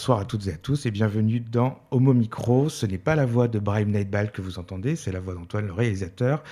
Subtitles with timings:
[0.00, 2.70] Bonsoir à toutes et à tous et bienvenue dans Homo Micro.
[2.70, 5.66] Ce n'est pas la voix de Brahim Nightball que vous entendez, c'est la voix d'Antoine,
[5.66, 6.42] le réalisateur.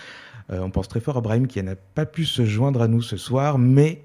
[0.53, 3.01] Euh, on pense très fort à Brahim qui n'a pas pu se joindre à nous
[3.01, 4.03] ce soir, mais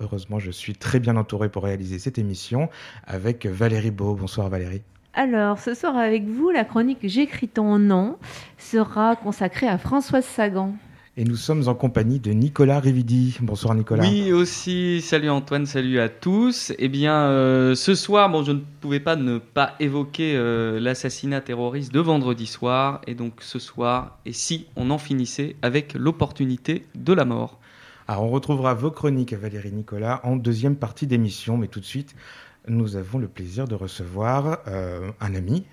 [0.00, 2.68] heureusement, je suis très bien entouré pour réaliser cette émission
[3.06, 4.16] avec Valérie Beau.
[4.16, 4.82] Bonsoir Valérie.
[5.14, 8.18] Alors, ce soir avec vous, la chronique J'écris ton nom
[8.58, 10.74] sera consacrée à Françoise Sagan.
[11.16, 13.36] Et nous sommes en compagnie de Nicolas Rividi.
[13.40, 14.04] Bonsoir Nicolas.
[14.04, 16.72] Oui aussi, salut Antoine, salut à tous.
[16.78, 21.40] Eh bien, euh, ce soir, bon, je ne pouvais pas ne pas évoquer euh, l'assassinat
[21.40, 23.00] terroriste de vendredi soir.
[23.08, 27.58] Et donc ce soir, et si on en finissait avec l'opportunité de la mort?
[28.06, 31.56] Alors on retrouvera vos chroniques, Valérie Nicolas, en deuxième partie d'émission.
[31.56, 32.14] Mais tout de suite,
[32.68, 35.64] nous avons le plaisir de recevoir euh, un ami.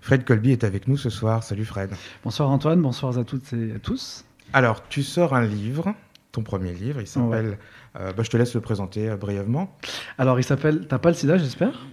[0.00, 1.44] Fred Colby est avec nous ce soir.
[1.44, 1.90] Salut Fred.
[2.24, 4.24] Bonsoir Antoine, bonsoir à toutes et à tous.
[4.52, 5.94] Alors, tu sors un livre,
[6.32, 7.58] ton premier livre, il s'appelle.
[7.98, 9.76] Euh, bah, je te laisse le présenter euh, brièvement.
[10.18, 11.86] Alors, il s'appelle T'as pas le sida, j'espère?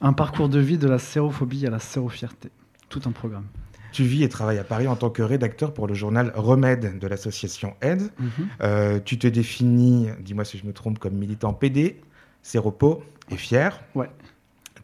[0.00, 2.50] Un parcours de vie de la sérophobie à la sérofierté.
[2.88, 3.46] Tout un programme.
[3.92, 7.06] Tu vis et travailles à Paris en tant que rédacteur pour le journal Remède de
[7.06, 8.10] l'association AIDS.
[8.18, 8.30] Mhm.
[8.62, 12.00] Euh, tu te définis, dis-moi si je me trompe, comme militant PD,
[12.42, 13.80] séropo et fier.
[13.94, 14.08] Ouais.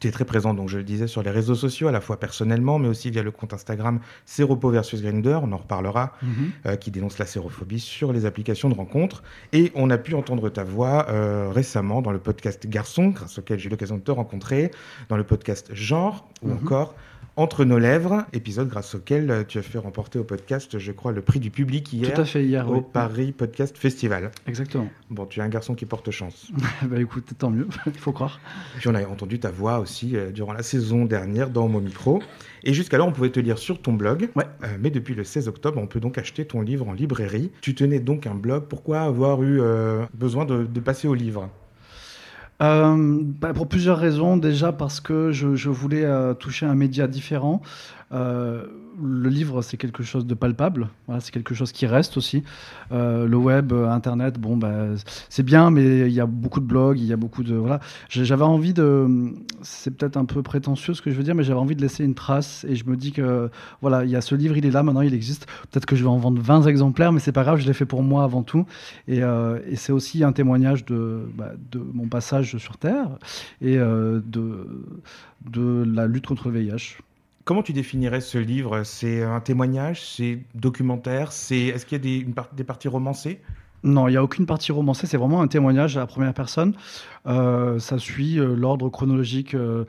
[0.01, 2.21] Tu es très présent, donc je le disais, sur les réseaux sociaux, à la fois
[2.21, 6.51] personnellement, mais aussi via le compte Instagram Séropo versus Grinder, on en reparlera, Mhm.
[6.67, 9.23] euh, qui dénonce la sérophobie sur les applications de rencontres.
[9.53, 13.59] Et on a pu entendre ta voix euh, récemment dans le podcast Garçon, grâce auquel
[13.59, 14.71] j'ai eu l'occasion de te rencontrer,
[15.09, 16.59] dans le podcast Genre, ou Mhm.
[16.59, 16.95] encore
[17.39, 21.12] Entre nos lèvres, épisode grâce auquel euh, tu as fait remporter au podcast, je crois,
[21.12, 22.83] le prix du public hier Tout à fait, hier, au oui.
[22.92, 24.33] Paris Podcast Festival.
[24.48, 24.89] Exactement.
[25.08, 26.50] Bon, tu es un garçon qui porte chance.
[26.83, 28.41] bah écoute, tant mieux, il faut croire.
[28.78, 32.21] Puis on a entendu ta voix aussi euh, durant la saison dernière dans mon micro.
[32.65, 34.31] Et jusqu'alors, on pouvait te lire sur ton blog.
[34.34, 34.47] Ouais.
[34.65, 37.53] Euh, mais depuis le 16 octobre, on peut donc acheter ton livre en librairie.
[37.60, 38.65] Tu tenais donc un blog.
[38.65, 41.48] Pourquoi avoir eu euh, besoin de, de passer au livre?
[42.61, 44.37] Euh, bah, pour plusieurs raisons.
[44.37, 47.63] Déjà parce que je, je voulais euh, toucher un média différent.
[48.13, 48.67] Euh,
[49.03, 50.88] le livre, c'est quelque chose de palpable.
[51.06, 52.42] Voilà, c'est quelque chose qui reste aussi.
[52.92, 54.86] Euh, le web, euh, Internet, bon, bah,
[55.28, 57.81] c'est bien, mais il y a beaucoup de blogs, il y a beaucoup de voilà.
[58.09, 59.32] J'avais envie de,
[59.62, 62.04] c'est peut-être un peu prétentieux ce que je veux dire, mais j'avais envie de laisser
[62.04, 62.64] une trace.
[62.69, 63.50] Et je me dis que
[63.81, 65.47] voilà, il y a ce livre, il est là, maintenant il existe.
[65.70, 67.86] Peut-être que je vais en vendre 20 exemplaires, mais c'est pas grave, je l'ai fait
[67.86, 68.66] pour moi avant tout.
[69.06, 73.19] Et, euh, c'est aussi un témoignage de, bah, de mon passage sur Terre
[73.60, 74.84] et de,
[75.47, 76.98] de la lutte contre le VIH.
[77.48, 78.82] Comment tu définirais ce livre?
[78.84, 80.04] C'est un témoignage?
[80.04, 81.32] C'est documentaire?
[81.32, 83.41] C'est Est-ce qu'il y a des, parties romancées?
[83.82, 86.75] Non, il n'y a aucune partie romancée, c'est vraiment un témoignage à la première personne.
[87.26, 89.86] Euh, ça suit euh, l'ordre chronologique euh,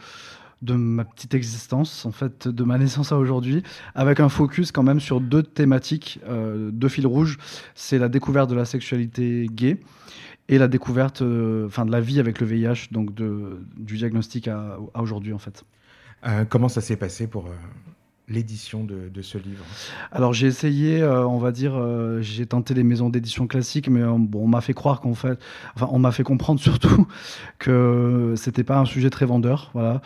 [0.62, 3.62] de ma petite existence, en fait, de ma naissance à aujourd'hui,
[3.94, 7.38] avec un focus quand même sur deux thématiques, deux fils rouges.
[7.76, 9.82] C'est la découverte de la sexualité gay
[10.48, 11.22] et la découverte
[11.66, 15.66] enfin, de la vie avec le VIH, donc du diagnostic à, à aujourd'hui, en fait.
[16.26, 17.56] Euh, Comment ça s'est passé pour euh,
[18.30, 19.66] l'édition de, ce livre
[20.12, 24.02] Alors j'ai essayé, euh, on va dire, euh, j'ai tenté les maisons d'édition classiques, mais
[24.02, 25.40] euh, bon, on m'a fait croire qu'en fait,
[25.76, 27.08] enfin, on m'a fait comprendre surtout
[27.58, 29.72] que c'était pas un sujet très vendeur.
[29.74, 30.02] Voilà,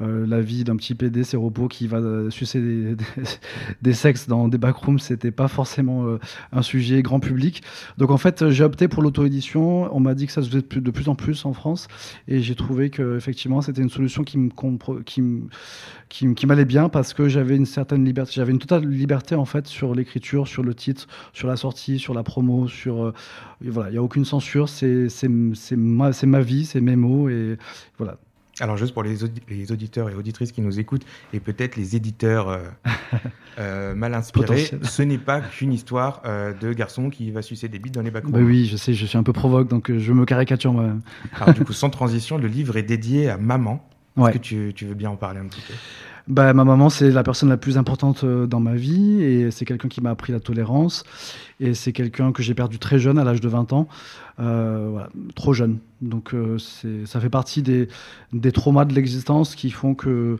[0.00, 2.00] la vie d'un petit PD séropo qui va
[2.30, 2.94] sucer
[3.82, 6.06] des, sexes dans des backrooms, c'était pas forcément
[6.52, 7.62] un sujet grand public.
[7.96, 9.92] Donc en fait, j'ai opté pour l'auto-édition.
[9.94, 11.88] On m'a dit que ça se faisait de plus, en plus en France,
[12.28, 14.50] et j'ai trouvé que effectivement, c'était une solution qui me
[15.04, 15.22] qui
[16.08, 19.44] qui, qui m'allait bien parce que j'avais une certaine liberté, j'avais une totale liberté en
[19.44, 23.12] fait sur l'écriture, sur le titre, sur la sortie, sur la promo, sur euh,
[23.64, 25.08] voilà, il y a aucune censure, c'est
[25.76, 27.56] ma c'est ma vie, c'est mes mots et
[27.98, 28.16] voilà.
[28.60, 31.94] Alors juste pour les, audi- les auditeurs et auditrices qui nous écoutent, et peut-être les
[31.94, 32.58] éditeurs euh,
[33.58, 37.78] euh, mal inspirés, ce n'est pas qu'une histoire euh, de garçon qui va sucer des
[37.78, 38.26] bites dans les bacs.
[38.26, 41.02] Bah oui, je sais, je suis un peu provoque donc je me caricature moi-même.
[41.40, 43.84] Alors du coup, sans transition, le livre est dédié à maman.
[44.16, 44.32] Est-ce Ouais.
[44.32, 45.74] que tu, tu veux bien en parler un petit peu?
[46.28, 49.64] Bah, ma maman, c'est la personne la plus importante euh, dans ma vie et c'est
[49.64, 51.02] quelqu'un qui m'a appris la tolérance
[51.58, 53.88] et c'est quelqu'un que j'ai perdu très jeune, à l'âge de 20 ans,
[54.40, 55.00] Euh,
[55.34, 55.78] trop jeune.
[56.02, 56.58] Donc euh,
[57.06, 57.88] ça fait partie des,
[58.32, 60.38] des traumas de l'existence qui font que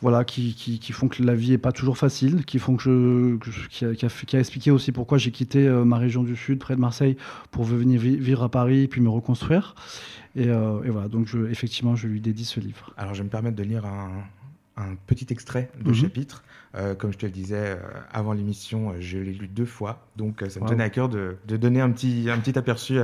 [0.00, 3.38] voilà, qui, qui, qui font que la vie est pas toujours facile, qui font que
[3.70, 7.16] qui, a, expliqué aussi pourquoi j'ai quitté euh, ma région du sud, près de Marseille,
[7.52, 9.74] pour venir vi- vivre à Paris puis me reconstruire.
[10.36, 12.92] Et, voilà, donc effectivement, je lui dédie ce livre.
[12.96, 14.08] Alors je vais me permettre de lire un,
[14.76, 15.94] un petit extrait de Mhm.
[15.94, 16.44] chapitre.
[16.74, 17.76] Euh, comme je te le disais euh,
[18.10, 20.70] avant l'émission, euh, je l'ai lu deux fois, donc ça me Wow.
[20.70, 23.02] tenait à cœur de, de donner un petit, un petit aperçu aux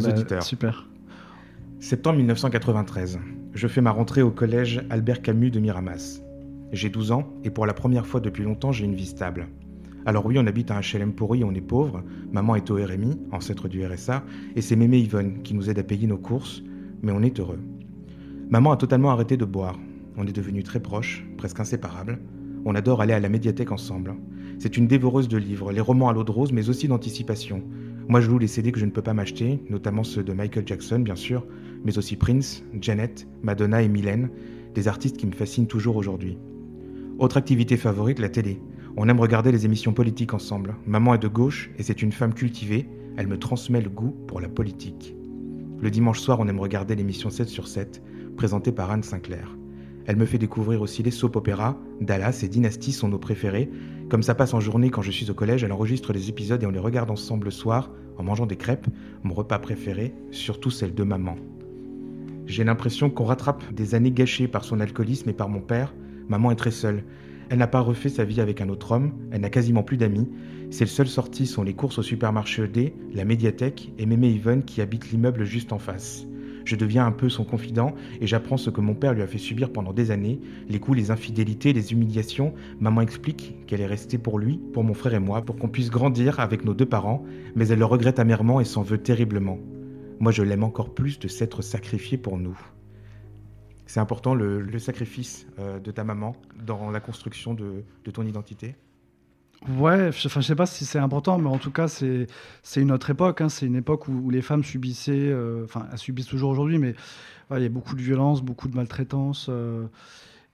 [0.00, 0.42] Bah, auditeurs.
[0.42, 0.86] Super.
[1.80, 3.18] Septembre 1993.
[3.54, 6.20] Je fais ma rentrée au collège Albert Camus de Miramas.
[6.72, 9.48] J'ai 12 ans et pour la première fois depuis longtemps, j'ai une vie stable.
[10.04, 12.02] Alors oui, on habite à un HLM pourri, on est pauvre.
[12.32, 14.22] Maman est au RMI, ancêtre du RSA,
[14.56, 16.62] et c'est mémé Yvonne qui nous aide à payer nos courses,
[17.02, 17.58] mais on est heureux.
[18.50, 19.78] Maman a totalement arrêté de boire.
[20.20, 22.18] On est devenus très proches, presque inséparables.
[22.64, 24.16] On adore aller à la médiathèque ensemble.
[24.58, 27.62] C'est une dévoreuse de livres, les romans à l'eau de rose, mais aussi d'anticipation.
[28.08, 30.66] Moi, je loue les CD que je ne peux pas m'acheter, notamment ceux de Michael
[30.66, 31.46] Jackson, bien sûr,
[31.84, 34.30] mais aussi Prince, Janet, Madonna et Mylène,
[34.74, 36.36] des artistes qui me fascinent toujours aujourd'hui.
[37.20, 38.60] Autre activité favorite, la télé.
[38.96, 40.74] On aime regarder les émissions politiques ensemble.
[40.84, 44.40] Maman est de gauche et c'est une femme cultivée, elle me transmet le goût pour
[44.40, 45.14] la politique.
[45.80, 48.02] Le dimanche soir, on aime regarder l'émission 7 sur 7,
[48.36, 49.57] présentée par Anne Sinclair.
[50.08, 53.68] Elle me fait découvrir aussi les soap opéras, Dallas et Dynasty sont nos préférés.
[54.08, 56.66] Comme ça passe en journée quand je suis au collège, elle enregistre les épisodes et
[56.66, 58.86] on les regarde ensemble le soir, en mangeant des crêpes,
[59.22, 61.36] mon repas préféré, surtout celle de maman.
[62.46, 65.94] J'ai l'impression qu'on rattrape des années gâchées par son alcoolisme et par mon père.
[66.30, 67.04] Maman est très seule.
[67.50, 70.30] Elle n'a pas refait sa vie avec un autre homme, elle n'a quasiment plus d'amis.
[70.70, 74.80] Ses seules sorties sont les courses au supermarché ED, la médiathèque et Mémé Yvonne qui
[74.80, 76.26] habite l'immeuble juste en face.
[76.68, 79.38] Je deviens un peu son confident et j'apprends ce que mon père lui a fait
[79.38, 80.38] subir pendant des années,
[80.68, 82.52] les coups, les infidélités, les humiliations.
[82.78, 85.88] Maman explique qu'elle est restée pour lui, pour mon frère et moi, pour qu'on puisse
[85.88, 87.24] grandir avec nos deux parents,
[87.56, 89.58] mais elle le regrette amèrement et s'en veut terriblement.
[90.20, 92.60] Moi, je l'aime encore plus de s'être sacrifié pour nous.
[93.86, 96.36] C'est important le, sacrifice euh, de ta maman
[96.66, 97.82] dans la construction de
[98.12, 98.74] ton identité?
[99.66, 102.26] Ouais, je, enfin, je sais pas si c'est important, mais en tout cas, c'est
[102.76, 103.40] une autre époque.
[103.40, 103.48] Hein.
[103.48, 106.94] C'est une époque où, les femmes subissaient, euh, enfin, elles subissent toujours aujourd'hui, mais
[107.50, 109.46] il y a beaucoup de violence, beaucoup de maltraitance.
[109.48, 109.86] Euh,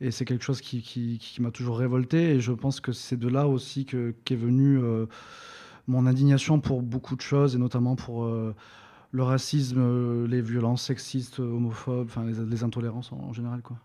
[0.01, 2.31] et c'est quelque chose qui, qui, m'a toujours révolté.
[2.31, 5.07] Et je pense que c'est de là aussi qu'est qu venue euh,
[5.87, 12.11] mon indignation pour beaucoup de choses, et notamment pour le racisme, les violences sexistes, homophobes,
[12.49, 13.77] les intolérances en, en général, quoi.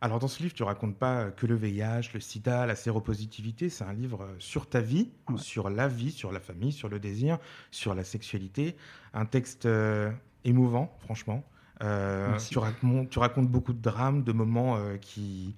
[0.00, 3.82] Alors dans ce livre, tu racontes pas que le VIH, le sida, la séropositivité, c'est
[3.82, 7.38] un livre euh, sur ta vie, sur la vie, sur la famille, sur le désir,
[7.72, 8.76] sur la sexualité.
[9.12, 10.12] Un texte euh,
[10.44, 11.42] émouvant, franchement.
[11.82, 15.56] Euh, tu, racontes, tu, racontes, beaucoup de drames, de moments qui,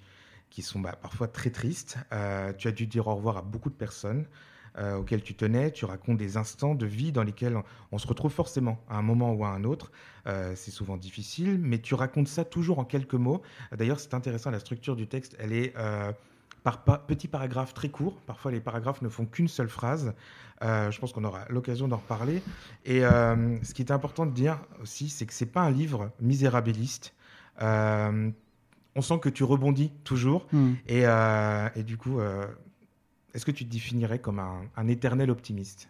[0.49, 1.97] qui sont bah, parfois très tristes.
[2.57, 4.25] tu as dû dire au revoir à beaucoup de personnes.
[4.77, 5.69] Euh, auquel tu tenais.
[5.71, 7.57] Tu racontes des instants de vie dans lesquels
[7.91, 9.91] on se retrouve forcément à un moment ou à un autre.
[10.27, 13.41] Euh, c'est souvent difficile, mais tu racontes ça toujours en quelques mots.
[13.77, 16.13] D'ailleurs, c'est intéressant, la structure du texte, elle est euh,
[16.63, 18.21] par petits paragraphes très courts.
[18.25, 20.13] Parfois, les paragraphes ne font qu'une seule phrase.
[20.61, 22.41] je pense qu'on aura l'occasion d'en reparler.
[22.85, 27.13] Et ce qui est important de dire aussi, c'est que c'est pas un livre misérabiliste.
[27.59, 28.31] on
[29.01, 30.47] sent que tu rebondis toujours.
[30.53, 30.75] Hmm.
[30.87, 31.03] Et,
[31.75, 32.21] et, du coup,
[33.33, 35.89] est-ce que tu te définirais comme un, éternel optimiste?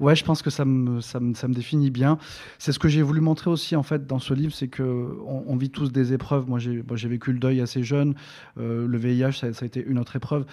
[0.00, 2.18] Ouais, je pense que ça me, définit bien.
[2.58, 5.56] C'est ce que j'ai voulu montrer aussi en fait dans ce livre, c'est que on,
[5.56, 6.46] vit tous des épreuves.
[6.46, 8.14] Moi, j'ai j'ai vécu le deuil assez jeune,
[8.58, 10.44] euh, le VIH, ça, ça, a été une autre épreuve,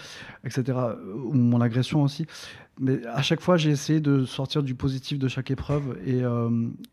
[0.45, 0.77] etc.
[1.15, 2.27] Ou mon agression aussi
[2.79, 5.97] mais à chaque fois, j'ai essayé de sortir du positif de chaque épreuve.
[6.05, 6.49] Et, euh,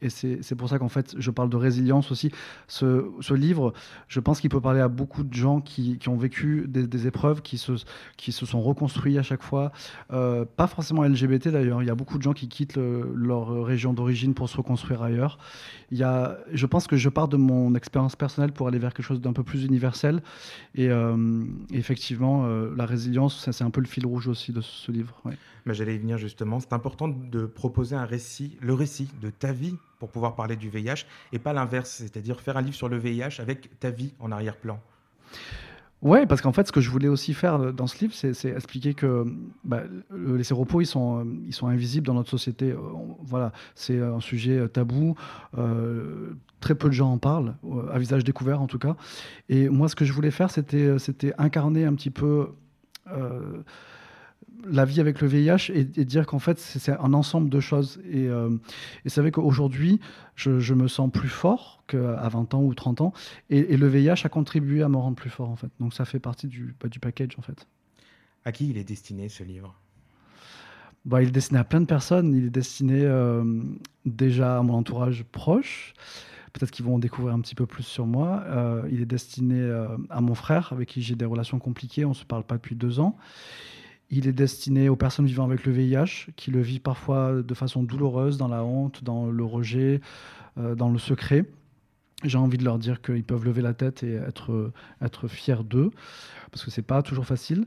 [0.09, 2.33] c'est pour ça qu'en fait, je parle de résilience aussi.
[2.67, 3.73] Ce, livre,
[4.09, 7.57] je pense qu'il peut parler à beaucoup de gens qui, ont vécu des, épreuves, qui
[7.57, 7.77] se,
[8.19, 9.71] sont reconstruits à chaque fois.
[10.13, 11.83] Euh, pas forcément LGBT d'ailleurs.
[11.83, 15.39] Il y a beaucoup de gens qui quittent leur région d'origine pour se reconstruire ailleurs.
[15.93, 18.93] Il y a, je pense que je pars de mon expérience personnelle pour aller vers
[18.93, 20.21] quelque chose d'un peu plus universel.
[20.75, 22.45] Et euh, effectivement,
[22.77, 25.21] la résilience, c'est un peu le fil rouge aussi de ce livre.
[25.25, 25.37] Ouais
[25.73, 26.61] j'allais y venir justement.
[26.61, 30.69] C'est important de proposer un récit, le récit de ta vie pour pouvoir parler du
[30.69, 34.31] VIH et pas l'inverse, c'est-à-dire faire un livre sur le VIH avec ta vie en
[34.33, 34.81] arrière-plan.
[36.03, 38.93] Ouais, parce qu'en fait, ce que je voulais aussi faire dans ce livre, c'est expliquer
[38.93, 39.25] que
[39.65, 39.83] bah,
[40.15, 42.71] les séropos, ils sont, ils sont invisibles dans notre société.
[42.71, 42.79] Euh,
[43.23, 45.15] voilà, c'est un sujet tabou.
[45.57, 48.97] Euh, très peu de gens en parlent, euh, à visage découvert en tout cas.
[49.49, 52.51] Et moi, ce que je voulais faire, c'était incarner un petit peu
[54.71, 58.01] la vie avec le VIH et, dire qu'en fait, c'est un ensemble de choses.
[58.11, 58.51] Et, euh,
[59.07, 60.01] c'est vrai qu'aujourd'hui,
[60.35, 63.13] je, me sens plus fort qu'à 20 ans ou 30 ans.
[63.51, 65.71] Et, le VIH a contribué à me rendre plus fort, en fait.
[65.81, 67.67] Donc ça fait partie du, bah, du package, en fait.
[68.45, 69.75] À qui il est destiné, ce livre?
[71.05, 72.35] Bah, Il est destiné à plein de personnes.
[72.35, 73.45] Il est destiné euh,
[74.05, 75.95] déjà à mon entourage proche.
[76.53, 78.43] Peut-être qu'ils vont en découvrir un petit peu plus sur moi.
[78.47, 79.61] Euh, il est destiné
[80.09, 82.07] à mon frère, avec qui j'ai des relations compliquées.
[82.07, 83.17] On ne se parle pas depuis deux ans.
[84.11, 87.83] Il est destiné aux personnes vivant avec le VIH, qui le vivent parfois de façon
[87.83, 90.01] douloureuse, dans la honte, dans le rejet,
[90.59, 91.45] euh, dans le secret.
[92.23, 95.91] J'ai envie de leur dire qu'ils peuvent lever la tête et être, fiers d'eux,
[96.53, 97.67] parce que c'est pas toujours facile.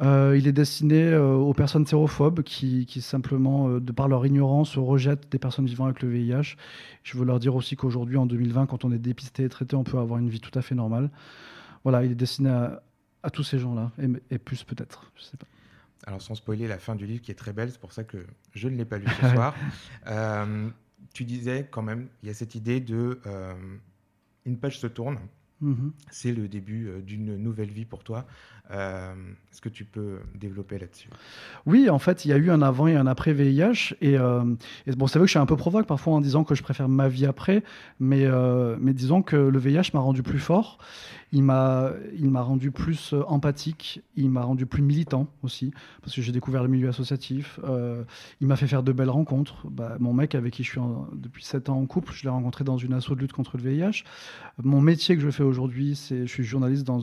[0.00, 4.76] Euh, il est destiné euh, aux personnes sérophobes qui, qui simplement, de par leur ignorance,
[4.76, 6.56] rejettent des personnes vivant avec le VIH.
[7.04, 9.84] Je veux leur dire aussi qu'aujourd'hui, en 2020, quand on est dépisté et traité, on
[9.84, 11.08] peut avoir une vie tout à fait normale.
[11.84, 12.82] Voilà, il est destiné à,
[13.22, 15.46] à tous ces gens-là, et, et, plus peut-être, je sais pas.
[16.04, 18.26] Alors sans spoiler la fin du livre qui est très belle, c'est pour ça que
[18.52, 19.54] je ne l'ai pas lu ce soir.
[20.08, 20.68] Euh,
[21.14, 23.54] tu disais quand même, il y a cette idée de euh,
[24.44, 25.18] une page se tourne
[25.62, 25.92] Mhm.
[26.10, 28.26] C'est le début euh, d'une nouvelle vie pour toi.
[28.70, 29.12] Euh,
[29.50, 31.08] Est-ce que tu peux développer là-dessus?
[31.66, 33.94] Oui, en fait, il y a eu un avant et un après VIH.
[34.00, 34.42] Et, euh,
[34.96, 36.88] bon, c'est vrai que je suis un peu provoque parfois en disant que je préfère
[36.88, 37.62] ma vie après,
[38.00, 40.78] mais, euh, disons que le VIH m'a rendu plus fort.
[41.34, 41.92] Il m'a,
[42.34, 46.68] rendu plus euh, empathique, il m'a rendu plus militant aussi, parce que j'ai découvert le
[46.68, 47.58] milieu associatif.
[48.40, 49.66] Il m'a fait faire de belles rencontres.
[49.70, 50.80] Bah, mon mec avec qui je suis
[51.14, 53.62] depuis 7 ans en couple, je l'ai rencontré dans une asso de lutte contre le
[53.62, 54.04] VIH.
[54.62, 57.00] Mon métier que je fais aujourd'hui, c'est je suis journaliste dans,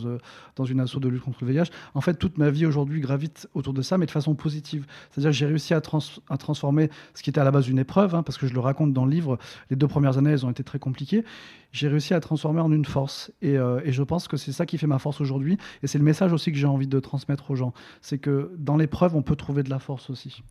[0.56, 1.49] dans une asso de lutte contre le VIH.
[1.94, 4.86] En fait, toute ma vie aujourd'hui gravite autour de ça, mais de façon positive.
[5.12, 7.80] C'est-à-dire que j'ai réussi à, trans- à transformer ce qui était à la base une
[7.80, 9.38] épreuve, hein, parce que je le raconte dans le livre,
[9.70, 11.24] les deux premières années, elles ont été très compliquées.
[11.72, 13.32] J'ai réussi à transformer en une force.
[13.42, 15.58] Et, euh, et je pense que c'est ça qui fait ma force aujourd'hui.
[15.84, 17.74] Et c'est le message aussi que j'ai envie de transmettre aux gens.
[18.02, 20.44] C'est que dans l'épreuve, on peut trouver de la force aussi.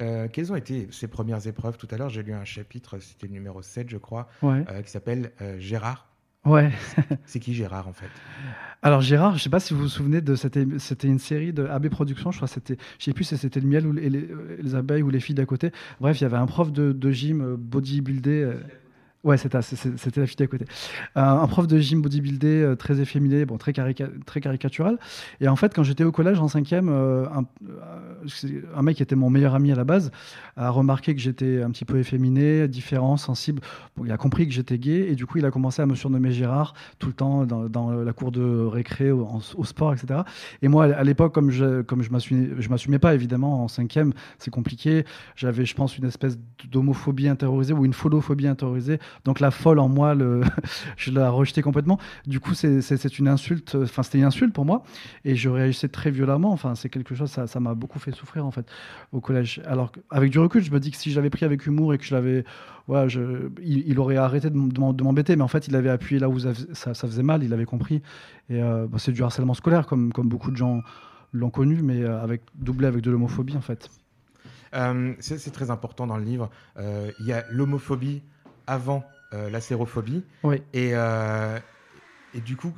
[0.00, 1.76] Euh, Quelles ont été ces premières épreuves?
[1.76, 4.64] Tout à l'heure, j'ai lu un chapitre, c'était le numéro 7, je crois, Ouais.
[4.70, 6.06] euh, qui s'appelle euh, Gérard.
[6.44, 6.70] Ouais.
[7.26, 8.08] C'est qui Gérard en fait?
[8.82, 11.66] Alors Gérard, je sais pas si vous vous souvenez de é- c'était une série de
[11.66, 14.28] AB Productions, je crois c'était, je sais plus si c'était le miel ou les, les-
[14.58, 15.70] les abeilles ou les filles d'à côté.
[16.00, 18.52] Bref, il y avait un prof de, de gym euh, bodybuildé.
[19.22, 20.64] Ouais, c'était c'était d'à côté.
[21.18, 24.98] Euh, un prof de gym bodybuildé euh, très efféminé, bon, très, carica- très caricatural.
[25.42, 29.02] Et en fait, quand j'étais au collège en cinquième, euh, un, euh, un mec qui
[29.02, 30.10] était mon meilleur ami à la base
[30.56, 33.60] a remarqué que j'étais un petit peu efféminé, différent, sensible.
[34.02, 36.32] Il a compris que j'étais gay et du coup, il a commencé à me surnommer
[36.32, 40.20] Gérard tout le temps dans, la cour de récré, au, sport, etc.
[40.62, 45.04] Et moi, à l'époque, comme je comme m'assumais pas évidemment en cinquième, c'est compliqué.
[45.36, 46.38] J'avais, je pense, une espèce
[46.70, 48.98] d'homophobie intériorisée ou une folophobie intériorisée.
[49.24, 50.14] Donc la folle en moi,
[50.96, 51.98] je la rejetais complètement.
[52.26, 53.74] Du coup, c'est une insulte.
[53.74, 54.82] Enfin, c'était une insulte pour moi
[55.24, 56.52] et je réagissais très violemment.
[56.52, 58.66] Enfin, c'est quelque chose, ça m'a beaucoup fait souffrir en fait
[59.12, 59.60] au collège.
[59.66, 61.98] Alors avec du recul, je me dis que si je l'avais pris avec humour et
[61.98, 62.44] que je l'avais,
[63.62, 65.36] il, aurait arrêté de m'embêter.
[65.36, 67.42] Mais en fait, il avait appuyé là où ça, faisait mal.
[67.42, 68.02] Il avait compris.
[68.48, 70.82] Et euh, bah, c'est du harcèlement scolaire, comme beaucoup de gens
[71.32, 73.88] l'ont connu, mais euh, avec doublé avec de l'homophobie en fait.
[74.74, 76.50] Euh, C'est très important dans le livre.
[76.78, 78.22] Il y a l'homophobie
[78.70, 80.24] avant euh, la sérophobie.
[80.44, 80.62] Oui.
[80.72, 81.58] Et, euh,
[82.34, 82.74] et du coup,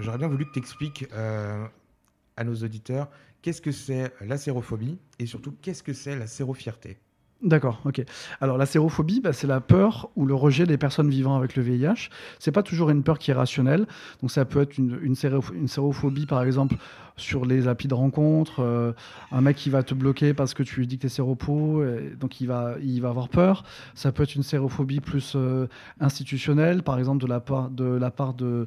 [0.00, 3.08] j'aurais bien voulu que tu expliques à nos auditeurs
[3.42, 6.98] qu'est-ce que c'est la sérophobie et surtout qu'est-ce que c'est la sérofierté.
[7.40, 8.04] D'accord, ok.
[8.40, 11.62] Alors la sérophobie, bah, c'est la peur ou le rejet des personnes vivant avec le
[11.62, 12.10] VIH.
[12.40, 13.86] C'est pas toujours une peur qui est rationnelle.
[14.20, 16.74] Donc ça peut être une, une, séro- une sérophobie, par exemple,
[17.16, 18.92] sur les applis de rencontre, euh,
[19.30, 22.40] un mec qui va te bloquer parce que tu lui dis que séropo, et donc
[22.40, 23.62] il va, il va avoir peur.
[23.94, 25.68] Ça peut être une sérophobie plus euh,
[26.00, 28.66] institutionnelle, par exemple de la part de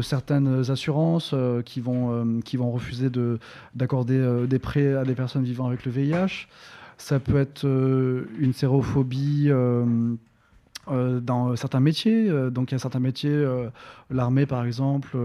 [0.00, 3.38] certaines assurances euh, qui vont qui vont refuser de
[3.74, 6.46] d'accorder des prêts à des personnes vivant avec le VIH.
[7.00, 9.86] Ça peut être euh, une sérophobie euh,
[10.88, 12.30] euh, dans certains métiers.
[12.50, 13.42] Donc il y a certains métiers,
[14.10, 15.16] l'armée par exemple,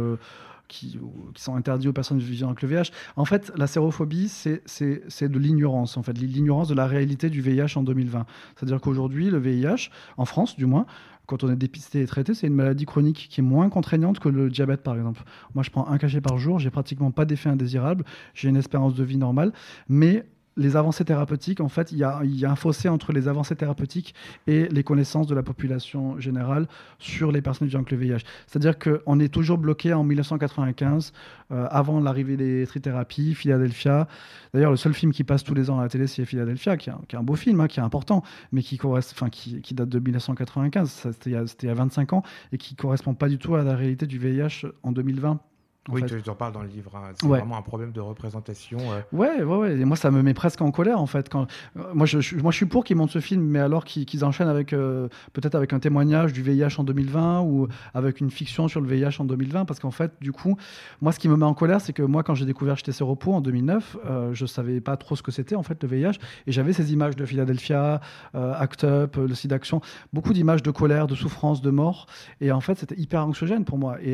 [0.70, 0.98] qui,
[1.36, 2.92] sont interdits aux personnes vivant avec le VIH.
[3.18, 7.78] En fait, la sérophobie, c'est de l'ignorance, en fait, l'ignorance de la réalité du VIH
[7.78, 8.26] en 2020.
[8.56, 10.86] C'est-à-dire qu'aujourd'hui, le VIH, en France du moins,
[11.26, 14.30] quand on est dépisté et traité, c'est une maladie chronique qui est moins contraignante que
[14.30, 15.24] le diabète, par exemple.
[15.56, 18.96] Moi, je prends un cachet par jour, j'ai pratiquement pas d'effet indésirable, j'ai une espérance
[18.96, 19.52] de vie normale,
[19.90, 20.26] mais
[20.58, 24.16] les avancées thérapeutiques, en fait, il y a, un fossé entre les avancées thérapeutiques
[24.48, 26.68] et les connaissances de la population générale
[27.00, 28.24] sur les personnes vivant avec le VIH.
[28.48, 31.12] C'est-à-dire qu'on est toujours bloqué en 1995,
[31.52, 34.08] euh, avant l'arrivée des trithérapies, Philadelphia.
[34.54, 36.90] D'ailleurs, le seul film qui passe tous les ans à la télé, c'est Philadelphia, qui
[36.90, 40.90] est un, beau film, hein, qui est important, mais qui, enfin, qui, date de 1995,
[40.90, 43.28] ça, c'était il y a- c'était il y a 25 ans, et qui correspond pas
[43.30, 45.40] du tout à la réalité du VIH en 2020.
[45.90, 46.22] Oui, fait.
[46.22, 46.92] tu en parles dans le livre.
[46.96, 47.12] hein.
[47.14, 47.38] C'est Ouais.
[47.40, 48.80] vraiment un problème de représentation.
[48.80, 49.02] euh.
[49.12, 49.78] Ouais, ouais, ouais.
[49.80, 51.30] Et moi, ça me met presque en colère, en fait.
[51.30, 51.46] Quand...
[51.78, 54.26] euh, Moi, je, je- moi, je suis pour qu'ils montent ce film, mais alors qu'ils
[54.26, 58.68] enchaînent avec, euh, peut-être avec un témoignage du VIH en 2020 ou avec une fiction
[58.68, 59.66] sur le VIH en 2020.
[59.66, 60.58] Parce qu'en fait, du coup,
[61.02, 63.32] moi, ce qui me met en colère, c'est que moi, quand j'ai découvert J'étais Séropo
[63.34, 66.18] en 2009, euh, je savais pas trop ce que c'était, en fait, le VIH.
[66.48, 68.02] Et j'avais ces images de Philadelphia,
[68.34, 69.82] euh, Act Up, le site d'action,
[70.14, 72.08] beaucoup d'images de colère, de souffrance, de mort.
[72.42, 73.98] Et en fait, c'était hyper anxiogène pour moi.
[74.02, 74.14] Et,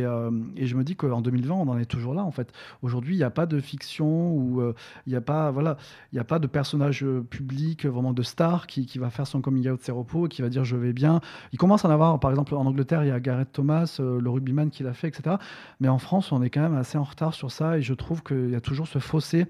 [0.58, 2.52] et je me dis qu'en 2020, on en est toujours là, en fait.
[2.82, 4.74] Aujourd'hui, il n'y a pas de fiction ou euh,
[5.06, 5.78] il n'y a pas, voilà,
[6.14, 9.28] il a pas de personnage euh, public, euh, vraiment de star qui, qui va faire
[9.28, 11.22] son coming out séropo et qui va dire je vais bien.
[11.54, 14.30] Il commence à en avoir, par exemple, en Angleterre, il y a Gareth Thomas, le
[14.30, 15.36] rugbyman qui l'a fait, etc.
[15.80, 18.24] Mais en France, on est quand même assez en retard sur ça et je trouve
[18.24, 19.46] qu'il y a toujours ce fossé.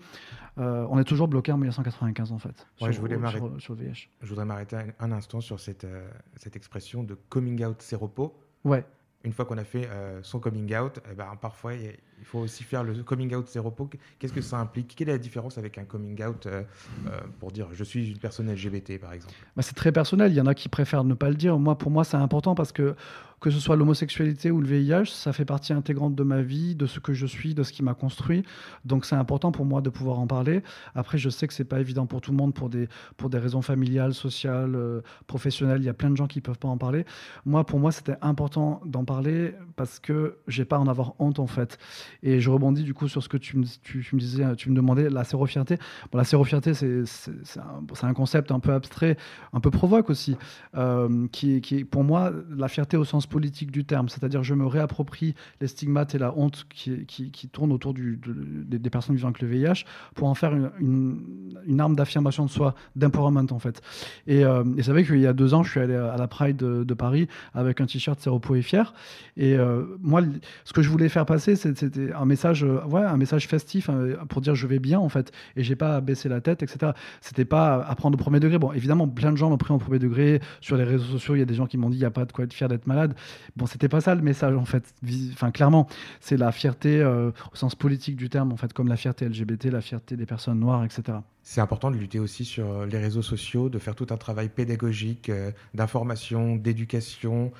[0.57, 2.49] Euh, on est toujours bloqué en 1995, en fait.
[2.81, 3.45] Ouais, sur, je voulais sur- m'arrêter.
[3.59, 4.09] sur le VIH.
[4.21, 8.35] Je voudrais m'arrêter un, un instant sur cette, euh, cette expression de coming out séropo.
[8.65, 8.83] Ouais.
[9.23, 12.63] Une fois qu'on a fait euh, son coming out, eh ben, parfois il faut aussi
[12.63, 13.89] faire le coming out Séropo.
[14.17, 14.95] Qu'est-ce que ça implique?
[14.95, 16.63] Quelle est la différence avec un coming out euh,
[17.07, 19.35] euh, pour dire je suis une personne LGBT, par exemple?
[19.55, 20.31] Bah, C'est très personnel.
[20.31, 21.59] Il y en a qui préfèrent ne pas le dire.
[21.59, 22.95] Moi, pour moi, c'est important parce que
[23.41, 26.85] que ce soit l'homosexualité ou le VIH, ça fait partie intégrante de ma vie, de
[26.85, 28.43] ce que je suis, de ce qui m'a construit.
[28.85, 30.61] Donc c'est important pour moi de pouvoir en parler.
[30.93, 33.39] Après, je sais que c'est pas évident pour tout le monde pour des, pour des
[33.39, 35.81] raisons familiales, sociales, euh, professionnelles.
[35.81, 37.03] Il y a plein de gens qui peuvent pas en parler.
[37.45, 41.39] Moi, pour moi, c'était important d'en parler parce que j'ai pas à en avoir honte
[41.39, 41.79] en fait.
[42.21, 44.75] Et je rebondis du coup sur ce que tu me, tu, me disais, tu me
[44.75, 45.77] demandais, la sérofierté.
[46.11, 49.17] Bon, la sérofierté, c'est un, un, concept un peu abstrait,
[49.51, 50.37] un peu provoque aussi,
[50.77, 54.67] euh, qui, qui pour moi la fierté au sens politique du terme, c'est-à-dire je me
[54.67, 59.47] réapproprie les stigmates et la honte qui, qui, tournent autour des personnes vivant avec le
[59.47, 63.81] VIH pour en faire une, une, arme d'affirmation de soi, d'empowerment en fait.
[64.27, 66.27] Et, euh, et c'est vrai qu'il y a deux ans, je suis allé à la
[66.27, 68.93] Pride de, Paris avec un t-shirt Séropo et fier.
[69.37, 70.21] Et euh, moi,
[70.65, 73.89] ce que je voulais faire passer, c'était un message, euh, ouais, un message festif
[74.29, 76.91] pour dire je vais bien en fait, et j'ai pas à baisser la tête, etc.
[77.21, 78.59] C'était pas à prendre au premier degré.
[78.59, 80.41] Bon, évidemment, plein de gens l'ont pris au premier degré.
[80.59, 82.11] Sur les réseaux sociaux, il y a des gens qui m'ont dit il n'y a
[82.11, 83.15] pas de quoi être fier d'être malade.
[83.55, 84.93] Bon, c'était pas ça le message en fait.
[85.33, 85.87] Enfin, clairement,
[86.19, 89.65] c'est la fierté euh, au sens politique du terme, en fait, comme la fierté LGBT,
[89.65, 91.19] la fierté des personnes noires, etc.
[91.43, 94.49] C'est important de lutter aussi sur euh, les réseaux sociaux, de faire tout un travail
[94.49, 97.51] pédagogique, euh, d'information, d'éducation,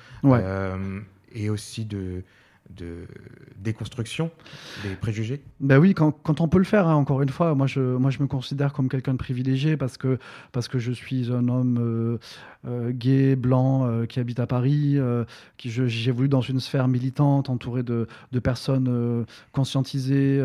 [1.34, 2.24] et aussi de,
[2.76, 3.06] de
[3.58, 4.30] déconstruction
[4.82, 7.80] des préjugés Ben oui, quand, on peut le faire, hein, encore une fois, moi je,
[7.80, 10.18] moi je me considère comme quelqu'un de privilégié parce que,
[10.52, 12.18] parce que je suis un homme euh,
[12.66, 14.98] euh, gay, blanc, euh, qui habite à Paris,
[15.56, 20.42] qui j'ai voulu dans une sphère militante, entouré de, de personnes conscientisées,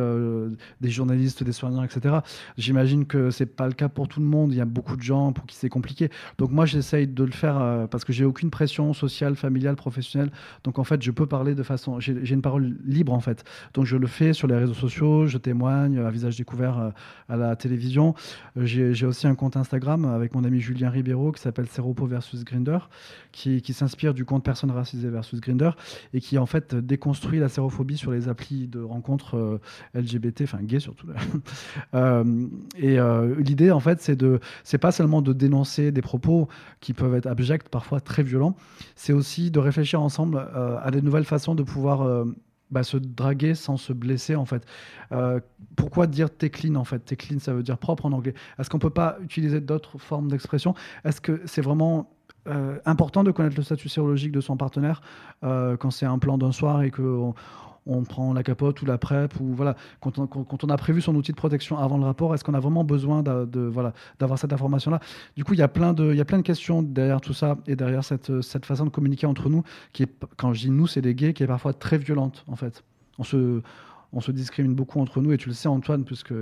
[0.81, 2.17] des journalistes, des soignants, etc.
[2.57, 5.01] J'imagine que c'est pas le cas pour tout le monde, il y a beaucoup de
[5.01, 6.09] gens pour qui c'est compliqué.
[6.37, 10.31] Donc moi j'essaye de le faire parce que j'ai aucune pression sociale, familiale, professionnelle.
[10.63, 13.43] Donc en fait je peux parler de façon une parole libre en fait.
[13.73, 16.89] Donc je le fais sur les réseaux sociaux, je témoigne à visage découvert euh,
[17.29, 18.15] à la télévision.
[18.57, 22.43] Euh, j'ai aussi un compte Instagram avec mon ami Julien Ribeiro qui s'appelle Seropo versus
[22.43, 22.79] Grinder,
[23.31, 25.71] qui, s'inspire du compte Personne racisée versus Grinder
[26.13, 29.59] et qui en fait déconstruit la sérophobie sur les applis de rencontres euh,
[29.93, 31.07] LGBT, enfin gays surtout.
[32.77, 32.97] et
[33.37, 36.47] l'idée en fait c'est de, c'est pas seulement de dénoncer des propos
[36.79, 38.55] qui peuvent être abjects, parfois très violents,
[38.95, 42.25] c'est aussi de réfléchir ensemble à des nouvelles façons de pouvoir euh,
[42.71, 44.65] bah, se draguer sans se blesser en fait.
[45.11, 45.39] Euh,
[45.75, 46.99] pourquoi dire t'es clean en fait?
[46.99, 48.33] T'es clean ça veut dire propre en anglais.
[48.59, 50.75] Est-ce qu'on peut pas utiliser d'autres formes d'expression?
[51.05, 52.11] Est-ce que c'est vraiment
[52.47, 55.01] euh, important de connaître le statut sérologique de son partenaire
[55.41, 57.31] quand c'est un plan d'un soir et que
[58.03, 61.37] prend la capote ou la PrEP ou voilà quand on, a prévu son outil de
[61.37, 64.99] protection avant le rapport est-ce qu'on a vraiment besoin de, voilà d'avoir cette information là
[65.35, 67.33] du coup il y a plein de il y a plein de questions derrière tout
[67.33, 70.71] ça et derrière cette, cette façon de communiquer entre nous qui est quand je dis
[70.71, 72.83] nous c'est des gays qui est parfois très violente en fait.
[73.19, 73.61] On se
[74.13, 76.33] on se discrimine beaucoup entre nous et tu le sais Antoine puisque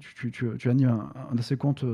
[0.00, 1.84] tu, tu, tu, animes un, de ces comptes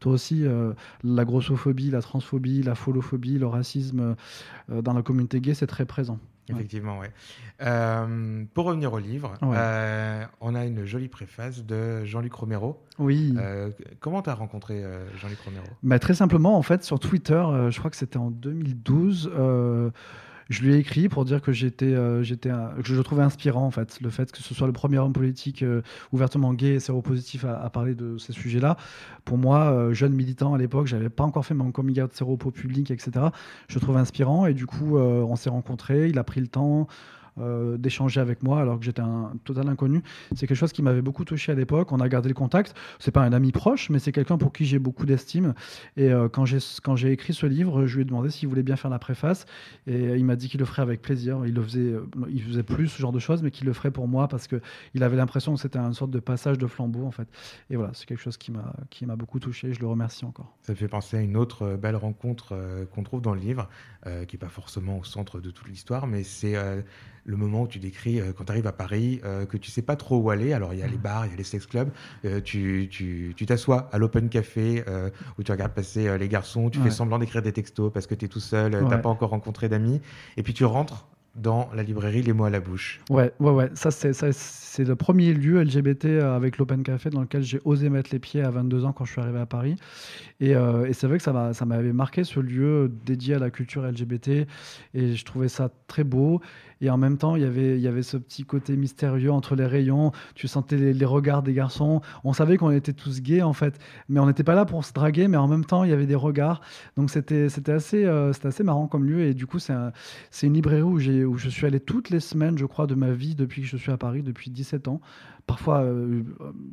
[0.00, 4.14] toi aussi euh, la grossophobie la transphobie la folophobie le racisme
[4.70, 7.06] euh, dans la communauté gay c'est très présent Effectivement, oui.
[7.62, 12.82] Euh, pour revenir au livre, euh, on a une jolie préface de Jean-Luc Romero.
[12.98, 13.34] Oui.
[13.36, 14.82] Euh, comment tu as rencontré
[15.20, 15.66] Jean-Luc Romero?
[15.82, 19.30] Bah, Très simplement, en fait, sur Twitter, je crois que c'était en 2012
[20.48, 22.50] je lui ai écrit pour dire que j'étais, euh, j'étais,
[22.84, 25.62] je le trouvais inspirant en fait, le fait que ce soit le premier homme politique
[25.62, 25.82] euh,
[26.12, 28.76] ouvertement gay et séropositif à, à, parler de ces sujets-là.
[29.24, 32.52] Pour moi, euh, jeune militant à l'époque, j'avais pas encore fait mon coming out séropo
[32.52, 33.10] public, etc.
[33.68, 36.08] Je le trouvais inspirant et du coup, on s'est rencontrés.
[36.08, 36.86] Il a pris le temps.
[37.38, 40.02] Euh, d'échanger avec moi alors que j'étais un total inconnu.
[40.34, 41.92] C'est quelque chose qui m'avait beaucoup touché à l'époque.
[41.92, 42.74] On a gardé le contact.
[42.98, 45.52] C'est pas un ami proche, mais c'est quelqu'un pour qui j'ai beaucoup d'estime.
[45.98, 48.62] Et euh, quand j'ai quand j'ai écrit ce livre, je lui ai demandé s'il voulait
[48.62, 49.44] bien faire la préface,
[49.86, 51.44] et il m'a dit qu'il le ferait avec plaisir.
[51.44, 53.90] Il le faisait, euh, il faisait plus ce genre de choses, mais qu'il le ferait
[53.90, 54.62] pour moi parce que
[54.94, 57.28] il avait l'impression que c'était une sorte de passage de flambeau en fait.
[57.68, 59.74] Et voilà, c'est quelque chose qui m'a qui m'a beaucoup touché.
[59.74, 60.56] Je le remercie encore.
[60.62, 62.58] Ça me fait penser à une autre belle rencontre
[62.94, 63.68] qu'on trouve dans le livre,
[64.26, 66.56] qui est pas forcément au centre de toute l'histoire, mais c'est
[67.26, 69.82] le moment où tu décris euh, quand tu arrives à Paris, euh, que tu sais
[69.82, 70.52] pas trop où aller.
[70.52, 71.90] Alors il y a les bars, il y a les sex clubs.
[72.24, 74.84] Euh, tu t'assois à l'open café
[75.38, 78.24] où tu regardes passer les garçons, tu fais semblant d'écrire des textos parce que tu
[78.24, 80.00] es tout seul, tu n'as pas encore rencontré d'amis.
[80.36, 83.00] Et puis tu rentres dans la librairie Les mots à la bouche.
[83.10, 83.70] Ouais, ouais, ouais.
[83.74, 88.18] Ça, c'est, le premier lieu LGBT avec l'Open Café dans lequel j'ai osé mettre les
[88.18, 89.76] pieds à 22 ans quand je suis arrivé à Paris.
[90.40, 94.46] Et, et c'est vrai que ça m'avait marqué ce lieu dédié à la culture LGBT.
[94.94, 96.40] Et je trouvais ça très beau.
[96.80, 99.56] Et en même temps, il y avait, il y avait ce petit côté mystérieux entre
[99.56, 100.12] les rayons.
[100.34, 102.02] Tu sentais les, regards des garçons.
[102.24, 103.78] On savait qu'on était tous gays, en fait.
[104.08, 106.06] Mais on n'était pas là pour se draguer, mais en même temps, il y avait
[106.06, 106.60] des regards.
[106.96, 109.22] Donc c'était, assez, euh, assez marrant comme lieu.
[109.22, 109.74] Et du coup, c'est,
[110.30, 113.10] c'est une librairie où où je suis allé toutes les semaines, je crois, de ma
[113.10, 115.00] vie depuis que je suis à Paris, depuis 17 ans.
[115.46, 116.22] Parfois, euh,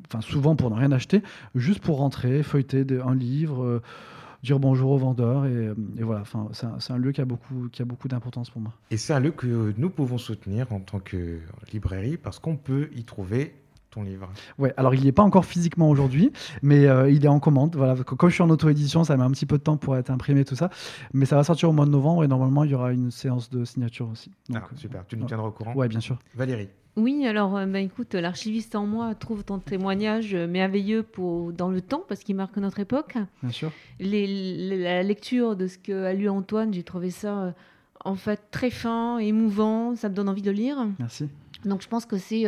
[0.08, 1.22] enfin souvent pour ne rien acheter,
[1.54, 3.82] juste pour rentrer, feuilleter un livre.
[4.44, 6.22] Euh, dire bonjour aux vendeurs et, et voilà.
[6.22, 8.74] Enfin, c'est un, lieu qui a beaucoup, qui a beaucoup d'importance pour moi.
[8.92, 11.40] Et c'est un lieu que nous pouvons soutenir en tant que
[11.72, 13.56] librairie parce qu'on peut y trouver
[14.02, 16.32] livre Ouais, alors il n'y est pas encore physiquement aujourd'hui,
[16.64, 17.76] mais euh, il est en commande.
[17.76, 20.10] Voilà, comme je suis en auto-édition, ça met un petit peu de temps pour être
[20.10, 20.70] imprimé, tout ça.
[21.14, 23.50] Mais ça va sortir au mois de novembre et normalement il y aura une séance
[23.50, 24.32] de signature aussi.
[24.56, 26.18] ah, super, tu nous tiendras au courant Ouais, bien sûr.
[26.34, 31.70] Valérie oui, alors euh, bah, écoute, l'archiviste en moi trouve ton témoignage merveilleux pour, dans
[31.70, 33.16] le temps parce qu'il marque notre époque.
[33.42, 33.72] Bien sûr.
[34.00, 37.52] la lecture de ce qu'a lu Antoine, j'ai trouvé ça euh,
[38.06, 40.88] en fait très fin, émouvant, ça me donne envie de lire.
[41.00, 41.30] Merci.
[41.66, 42.46] Donc je pense que c'est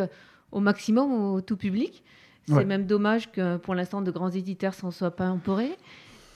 [0.52, 2.04] au maximum au tout public.
[2.48, 5.76] C'est même dommage que pour l'instant de grands éditeurs s'en soient pas emporés.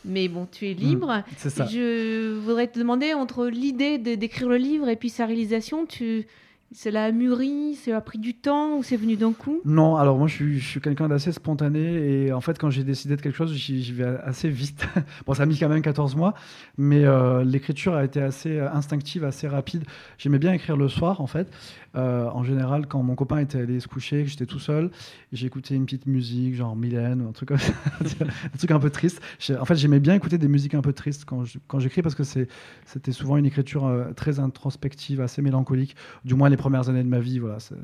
[0.05, 1.13] Mais bon, tu es libre.
[1.13, 1.65] Mmh, c'est ça.
[1.65, 6.25] Je voudrais te demander, entre l'idée d'écrire le livre et puis sa réalisation, tu,
[6.71, 10.17] cela a mûri, ça a pris du temps ou c'est venu d'un coup Non, alors
[10.17, 13.35] moi je suis, suis quelqu'un d'assez spontané et en fait quand j'ai décidé de quelque
[13.35, 14.87] chose, j'y vais assez vite.
[15.25, 16.35] bon, ça a mis quand même 14 mois,
[16.77, 19.83] mais euh, l'écriture a été assez instinctive, assez rapide.
[20.19, 21.51] J'aimais bien écrire le soir en fait.
[21.95, 24.91] Euh, en général, quand mon copain était allé se coucher, que j'étais tout seul,
[25.31, 29.21] j'écoutais une petite musique, genre Mylène ou un truc un truc un peu triste.
[29.59, 33.11] En fait, j'aimais bien écouter des musiques un peu tristes quand j'écris parce que c'était
[33.11, 35.95] souvent une écriture euh, très introspective, assez mélancolique.
[36.25, 37.75] Du moins les premières années de ma vie, voilà, c'est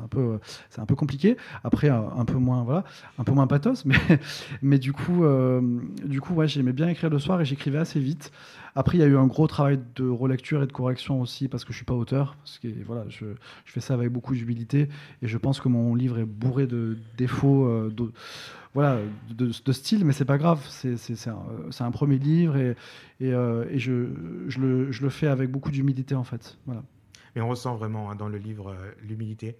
[0.00, 0.38] un peu,
[0.70, 1.36] c'est un peu compliqué.
[1.62, 2.84] Après, un peu moins, voilà,
[3.18, 3.84] un peu moins pathos,
[4.62, 5.60] mais, du coup, euh,
[6.46, 8.32] j'aimais bien écrire le soir et j'écrivais assez vite.
[8.76, 11.64] Après, il y a eu un gros travail de relecture et de correction aussi parce
[11.64, 13.26] que je suis pas auteur, parce que voilà, je,
[13.66, 14.88] fais ça avec beaucoup d'humilité
[15.22, 17.66] et je pense que mon livre est bourré de défauts.
[17.66, 18.10] Euh, de,
[18.74, 18.98] voilà,
[19.30, 20.60] de, style, mais c'est pas grave.
[20.68, 21.28] C'est
[21.80, 22.74] un, premier livre et,
[23.22, 24.08] euh, je,
[24.58, 26.58] le, fais avec beaucoup d'humilité en fait.
[27.36, 29.56] Mais on ressent vraiment hein, dans le livre euh, l'humilité.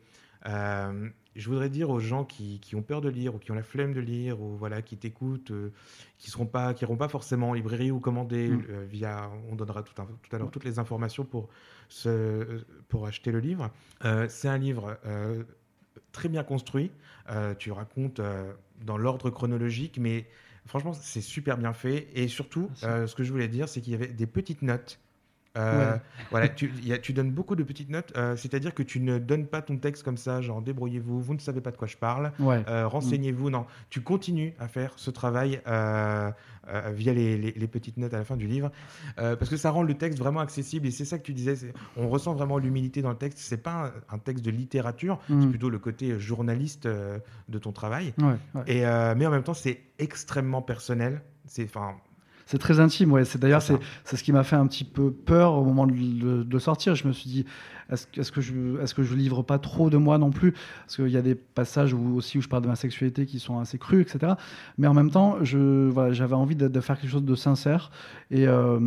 [0.46, 3.54] Euh, je voudrais dire aux gens qui, qui, ont peur de lire ou qui ont
[3.54, 5.72] la flemme de lire ou voilà qui t'écoutent, euh,
[6.18, 8.84] qui seront pas, qui iront pas forcément en librairie ou commander mm.
[8.84, 11.48] via, on donnera tout, tout, à l'heure toutes les informations pour
[12.88, 13.70] pour acheter le livre.
[14.28, 14.98] c'est un livre
[16.12, 16.90] très bien construit.
[17.58, 18.20] tu racontes
[18.80, 20.26] dans l'ordre chronologique, mais
[20.66, 23.96] franchement c'est super bien fait et surtout ce que je voulais dire c'est qu'il y
[23.96, 24.98] avait des petites notes
[25.56, 25.96] euh,
[26.30, 29.62] voilà, tu, tu, donnes beaucoup de petites notes, euh, c'est-à-dire que tu ne donnes pas
[29.62, 32.88] ton texte comme ça, genre débrouillez-vous, vous ne savez pas de quoi je parle, euh,
[32.88, 33.50] renseignez-vous.
[33.50, 38.36] Non, tu continues à faire ce travail via les, les, petites notes à la fin
[38.36, 38.72] du livre,
[39.16, 40.88] parce que ça rend le texte vraiment accessible.
[40.88, 41.56] Et c'est ça que tu disais,
[41.96, 43.38] on ressent vraiment l'humilité dans le texte.
[43.38, 45.50] C'est pas un, texte de littérature, c'est mm.
[45.50, 48.12] plutôt le côté journaliste de ton travail.
[48.66, 51.22] Et mais en même temps, c'est extrêmement personnel.
[51.46, 51.94] C'est enfin
[52.46, 53.24] c'est très intime, ouais.
[53.24, 56.42] C'est d'ailleurs c'est, c'est ce qui m'a fait un petit peu peur au moment de,
[56.42, 56.94] de sortir.
[56.94, 57.46] Je me suis dit,
[57.90, 60.52] est-ce, que je je livre pas trop de moi non plus?
[60.52, 63.38] Parce qu'il y a des passages où, aussi où je parle de ma sexualité qui
[63.38, 64.34] sont assez crus, etc.
[64.78, 67.90] Mais en même temps, j'avais envie de, faire quelque chose de sincère.
[68.30, 68.78] Et, euh,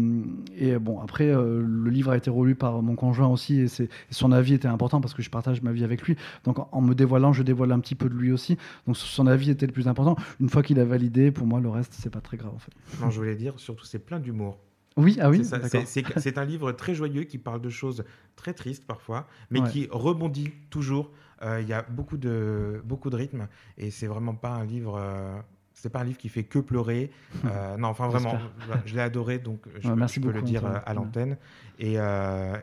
[0.80, 3.68] bon, après, euh, le livre a été relu par mon conjoint aussi, et,
[4.10, 6.16] son avis était important parce que je partage ma vie avec lui.
[6.44, 8.58] Donc en, me dévoilant, je dévoile un petit peu de lui aussi.
[8.86, 10.16] Donc son avis était le plus important.
[10.40, 12.72] Une fois qu'il a validé, pour moi, le reste, c'est pas très grave en fait.
[13.02, 14.58] Non, je voulais dire surtout c'est plein d'humour.
[14.98, 15.44] Oui, ah oui.
[15.46, 18.04] C'est un livre très joyeux qui parle de choses
[18.36, 21.12] très tristes parfois, mais qui rebondit toujours.
[21.44, 24.98] Euh, il y a beaucoup de beaucoup de rythme et c'est vraiment pas un livre.
[24.98, 25.38] Euh,
[25.76, 27.12] c'est pas un livre qui fait que pleurer.
[27.46, 28.40] Euh, non, enfin vraiment,
[28.86, 31.38] je l'ai adoré, donc je, merci peux le dire à l'antenne.
[31.78, 31.98] Et,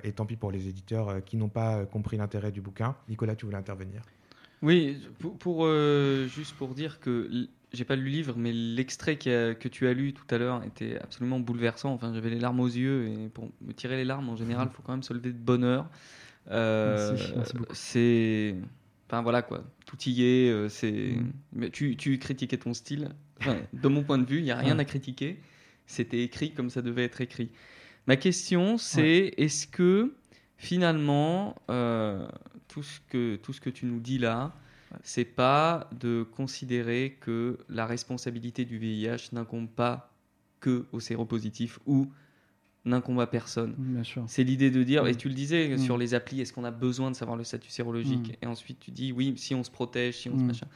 [0.03, 2.97] et, tant pis pour les éditeurs qui n'ont pas compris l'intérêt du bouquin.
[3.09, 4.03] Nicolas, tu voulais intervenir?
[4.63, 5.69] Oui, pour, pour
[6.27, 10.13] juste pour dire que j'ai pas lu le livre, mais l'extrait que tu as lu
[10.13, 11.93] tout à l'heure était absolument bouleversant.
[11.93, 14.75] Enfin, j'avais les larmes aux yeux et pour me tirer les larmes, en général, il
[14.77, 15.89] faut quand même se lever de bonheur.
[16.51, 17.17] Euh,
[17.73, 18.55] c'est,
[19.09, 20.51] enfin voilà quoi, tout y est.
[20.51, 21.33] Euh, c'est, mm.
[21.53, 23.11] mais tu, tu, critiquais ton style.
[23.73, 25.41] de mon point de vue, il y a rien à critiquer.
[25.87, 27.51] C'était écrit comme ça devait être écrit.
[28.07, 30.15] Ma question, c'est est-ce que
[30.57, 32.27] finalement euh,
[32.69, 34.55] tout ce que tout ce que tu nous dis là
[35.03, 40.13] c'est pas de considérer que la responsabilité du VIH n'incombe pas
[40.61, 42.11] que aux séropositifs ou
[42.85, 43.75] n'incombe à personne.
[44.27, 45.17] C'est l'idée de dire, et mm.
[45.17, 45.79] tu le disais mm.
[45.79, 48.37] sur les applis, est-ce qu'on a besoin de savoir le statut sérologique mm.
[48.43, 50.67] Et ensuite tu dis, oui, si on se protège, si on se machin.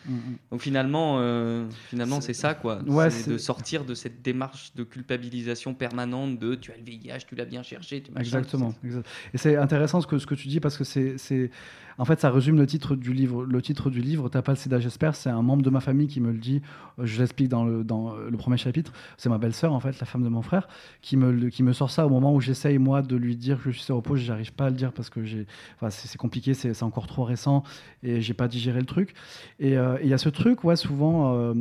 [0.51, 2.81] Donc finalement, euh, finalement c'est ça, quoi.
[3.11, 7.35] c'est de sortir de cette démarche de culpabilisation permanente de tu as le VIH, tu
[7.35, 8.03] l'as bien cherché.
[8.03, 8.75] Tu Exactement.
[9.35, 11.51] Et c'est intéressant ce que, ce que tu dis parce que c'est.
[12.01, 13.45] En fait, ça résume le titre du livre.
[13.45, 16.07] Le titre du livre, T'as pas le sida, j'espère, c'est un membre de ma famille
[16.07, 16.63] qui me le dit.
[16.99, 18.93] Je l'explique dans le, dans le premier chapitre.
[19.17, 20.69] C'est ma belle-sœur, en fait, la femme de mon frère,
[21.03, 23.77] qui me, qui me sort au moment où j'essaye, moi, de lui dire que je
[23.77, 25.21] suis séropos, j'arrive pas à le dire parce que
[25.91, 27.63] c'est compliqué, c'est encore trop récent
[28.03, 29.15] et j'ai pas digéré le truc.
[29.61, 31.55] Et il y a ce truc, ouais, souvent,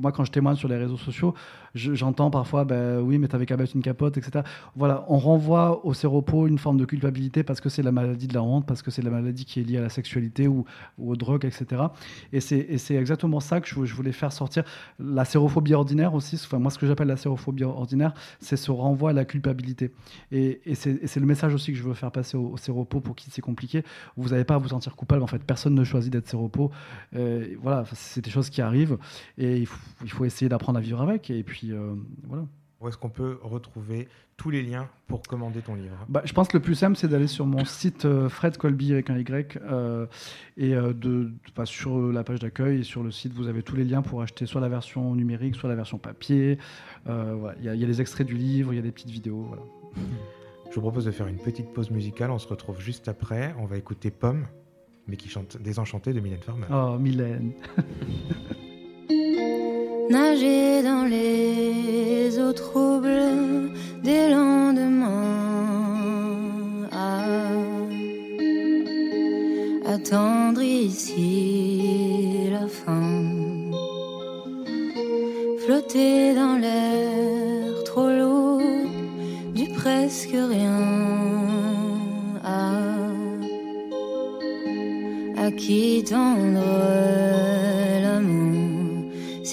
[0.00, 1.34] moi, quand je témoigne sur les réseaux sociaux,
[1.74, 4.44] j'entends parfois, ben oui, mais t'avais qu'à mettre une capote, etc.
[4.76, 8.34] Voilà, on renvoie au séropos une forme de culpabilité parce que c'est la maladie de
[8.34, 10.64] la honte, parce que c'est la maladie qui est liée à la sexualité ou,
[10.98, 11.82] aux drogues, etc.
[12.32, 14.64] Et c'est exactement ça que je, voulais faire sortir.
[14.98, 19.10] La sérophobie ordinaire aussi, enfin, moi, ce que j'appelle la sérophobie ordinaire, c'est ce renvoi
[19.10, 19.83] à la culpabilité.
[20.32, 23.42] Et, c'est le message aussi que je veux faire passer aux, séropos pour qui c'est
[23.42, 23.82] compliqué.
[24.16, 25.42] Vous n'avez pas à vous sentir coupable, en fait.
[25.42, 26.70] Personne ne choisit d'être séropos.
[27.14, 28.98] Euh, voilà, c'est des choses qui arrivent
[29.38, 31.30] et il faut, il faut essayer d'apprendre à vivre avec.
[31.30, 31.94] Et puis, euh,
[32.24, 32.44] voilà.
[32.80, 35.96] Où est-ce qu'on peut retrouver tous les liens pour commander ton livre?
[36.08, 38.92] Bah, Je pense que le plus simple, c'est d'aller sur mon site euh, Fred Colby
[38.92, 39.58] avec un Y.
[39.62, 40.06] Euh,
[40.58, 41.32] et de,
[41.64, 44.44] sur la page d'accueil et sur le site, vous avez tous les liens pour acheter
[44.44, 46.58] soit la version numérique, soit la version papier.
[47.06, 49.46] Il y, a des extraits du livre, il y a des petites vidéos.
[50.70, 52.30] Je vous propose de faire une petite pause musicale.
[52.30, 53.54] On se retrouve juste après.
[53.58, 54.46] On va écouter Pomme,
[55.06, 56.66] mais qui chante Désenchanté de Mylène Farmer.
[56.70, 57.52] Oh, Mylène
[60.10, 63.70] nager dans les eaux troubles
[64.02, 65.44] des lendemains.
[69.94, 73.23] attendre ici la fin.
[75.92, 78.60] Dans l'air trop lourd
[79.54, 81.04] du presque rien.
[85.36, 86.62] à qui tendre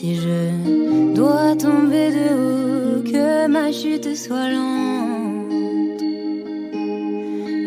[0.01, 6.01] si je dois tomber de haut, que ma chute soit lente.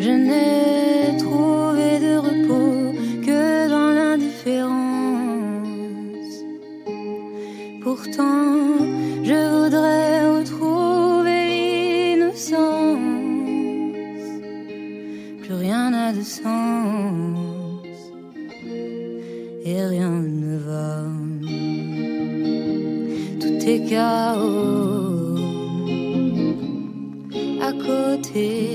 [0.00, 0.83] Je n'ai
[23.88, 25.38] chaos
[27.60, 28.73] à côté.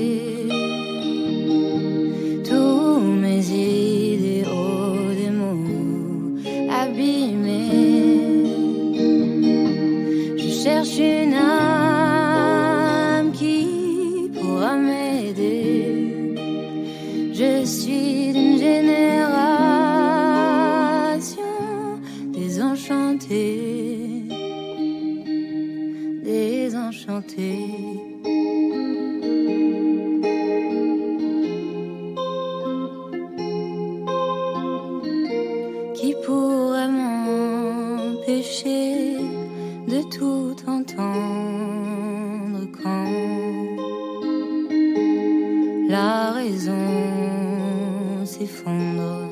[48.40, 49.28] S'effondre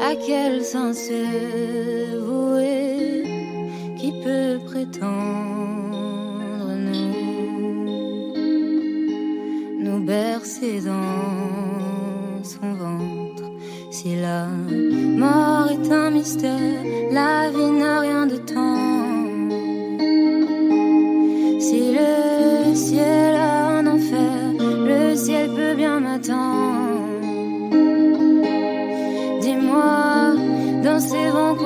[0.00, 1.10] À quel sens
[2.26, 3.24] vouer
[3.98, 5.60] qui peut prétendre
[10.00, 13.44] bercé dans son ventre?
[13.90, 18.36] Si la mort est un mystère, la vie n'a rien de
[31.00, 31.59] dans ces vents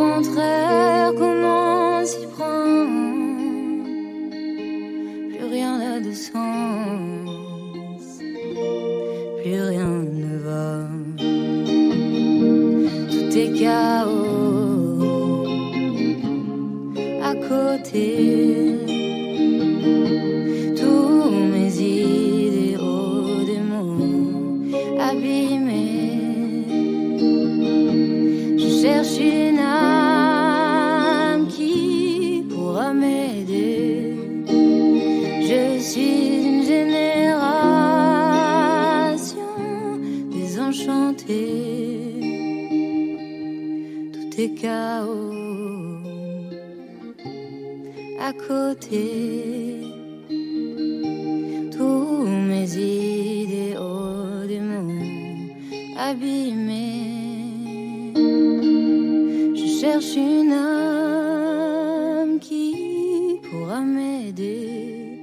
[59.84, 65.18] cherche une âme qui pourra m'aider.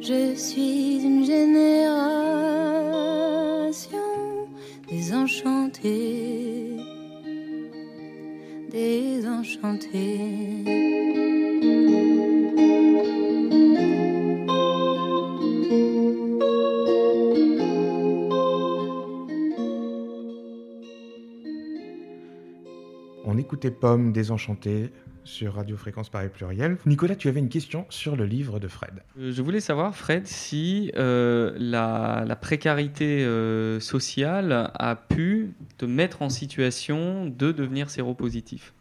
[0.00, 1.98] Je suis une génération
[4.88, 6.78] désenchanté,
[8.70, 10.21] désenchanté.
[23.62, 24.90] Écoutez Pomme Désenchanté
[25.22, 26.78] sur Radio Fréquence Paris Pluriel.
[26.84, 29.04] Nicolas, tu avais une question sur le livre de Fred.
[29.20, 36.22] Euh, je voulais savoir, Fred, si euh, la, précarité euh, sociale a pu te mettre
[36.22, 38.74] en situation de devenir séropositif.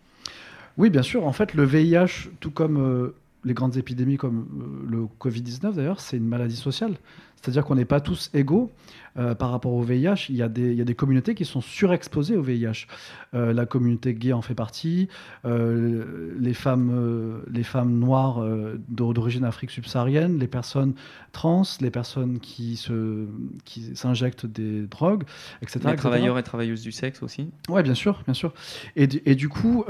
[0.80, 1.28] Oui, bien sûr.
[1.28, 3.13] En fait, le VIH, tout comme
[3.44, 6.96] les grandes épidémies comme le Covid-19 d'ailleurs, c'est une maladie sociale.
[7.41, 8.71] C'est-à-dire qu'on n'est pas tous égaux
[9.17, 10.27] euh, par rapport au VIH.
[10.30, 12.86] Il y, a des, il y, a des, communautés qui sont surexposées au VIH.
[13.34, 15.10] Euh, la communauté gay en fait partie.
[15.43, 18.43] Euh, les, femmes, les femmes noires
[18.88, 20.93] d'origine Afrique subsaharienne, les personnes
[21.32, 23.25] trans, les personnes qui, se,
[23.65, 25.23] qui s'injectent des drogues,
[25.62, 25.80] etc.
[25.86, 27.49] Les travailleurs et travailleuses du sexe aussi.
[27.69, 28.54] Oui, bien sûr, bien sûr.
[28.95, 29.84] Et, et du coup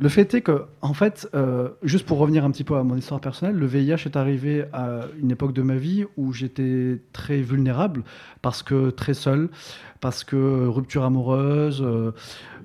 [0.00, 2.96] le fait est que, en fait, euh, juste pour revenir un petit peu à mon
[2.96, 7.40] histoire personnelle, le VIH est arrivé à une époque de ma vie où j'étais très
[7.40, 8.02] vulnérable,
[8.40, 9.48] parce que très seul,
[10.00, 12.12] parce que rupture amoureuse, euh,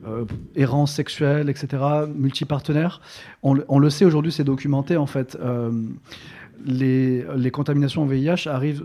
[0.05, 3.01] euh, errance sexuelle, etc., multipartenaire.
[3.41, 5.37] On, le sait aujourd'hui, c'est documenté en fait
[6.65, 8.83] les, contaminations au VIH arrivent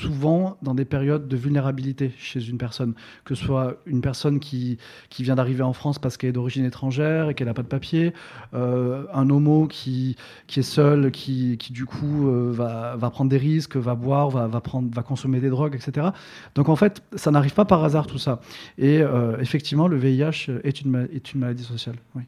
[0.00, 4.78] souvent dans des périodes de vulnérabilité chez une personne, que ce soit une personne qui,
[5.10, 7.68] qui vient d'arriver en France parce qu'elle est d'origine étrangère et qu'elle n'a pas de
[7.68, 8.12] papier,
[8.54, 13.30] euh, un homo qui, qui est seul, qui, qui du coup euh, va, va, prendre
[13.30, 16.08] des risques, va boire, va, va, prendre, va consommer des drogues, etc.
[16.54, 18.40] Donc en fait, ça n'arrive pas par hasard tout ça.
[18.78, 21.96] Et euh, effectivement, le VIH est une, est une maladie sociale.
[22.14, 22.22] Oui.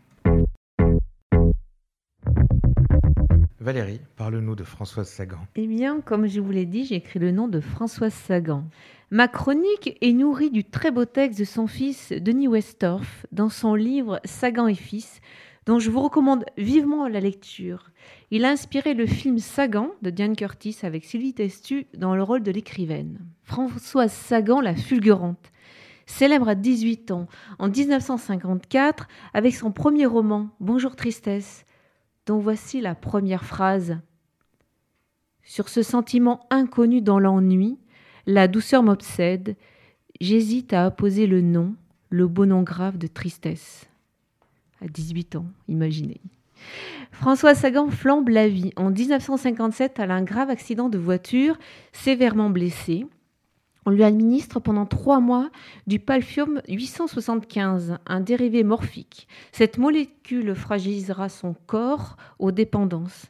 [3.64, 5.38] Valérie, parle-nous de Françoise Sagan.
[5.56, 8.64] Eh bien, comme je vous l'ai dit, j'ai écrit le nom de Françoise Sagan.
[9.10, 13.74] Ma chronique est nourrie du très beau texte de son fils Denis Westorff dans son
[13.74, 15.22] livre Sagan et fils,
[15.66, 17.90] dont je vous recommande vivement la lecture.
[18.30, 22.42] Il a inspiré le film Sagan de Diane Curtis avec Sylvie Testu dans le rôle
[22.42, 23.18] de l'écrivaine.
[23.42, 25.52] Françoise Sagan, la fulgurante,
[26.06, 31.64] célèbre à 18 ans, en 1954, avec son premier roman Bonjour Tristesse,
[32.26, 33.98] dont voici la première phrase.
[35.42, 37.78] Sur ce sentiment inconnu dans l'ennui,
[38.26, 39.56] la douceur m'obsède,
[40.20, 41.74] j'hésite à apposer le nom,
[42.08, 43.88] le beau nom grave de tristesse.
[44.82, 46.20] À 18 ans, imaginez.
[47.12, 48.72] François Sagan flambe la vie.
[48.76, 51.56] En 1957, elle a un grave accident de voiture,
[51.92, 53.06] sévèrement blessée.
[53.86, 55.50] On lui administre pendant trois mois
[55.86, 59.28] du palfium 875, un dérivé morphique.
[59.52, 63.26] Cette molécule fragilisera son corps aux dépendances.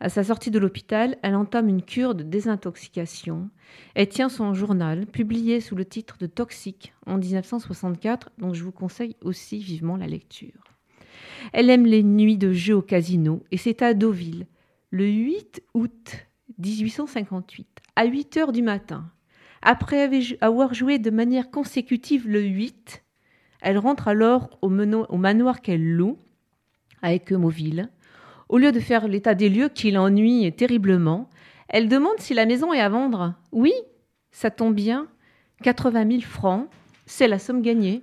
[0.00, 3.48] À sa sortie de l'hôpital, elle entame une cure de désintoxication.
[3.94, 8.72] Elle tient son journal, publié sous le titre de Toxique en 1964, dont je vous
[8.72, 10.73] conseille aussi vivement la lecture.
[11.52, 14.46] Elle aime les nuits de jeu au casino et c'est à Deauville,
[14.90, 16.26] le 8 août
[16.58, 19.10] 1858, à 8 heures du matin,
[19.66, 20.10] après
[20.42, 23.02] avoir joué de manière consécutive le 8,
[23.62, 26.18] elle rentre alors au, manoir qu'elle loue,
[27.00, 27.88] avec Emoville.
[28.50, 31.30] Au lieu de faire l'état des lieux qui l'ennuie terriblement,
[31.68, 33.34] elle demande si la maison est à vendre.
[33.52, 33.72] Oui,
[34.32, 35.08] ça tombe bien,
[35.62, 36.68] 80 000 francs,
[37.06, 38.02] c'est la somme gagnée.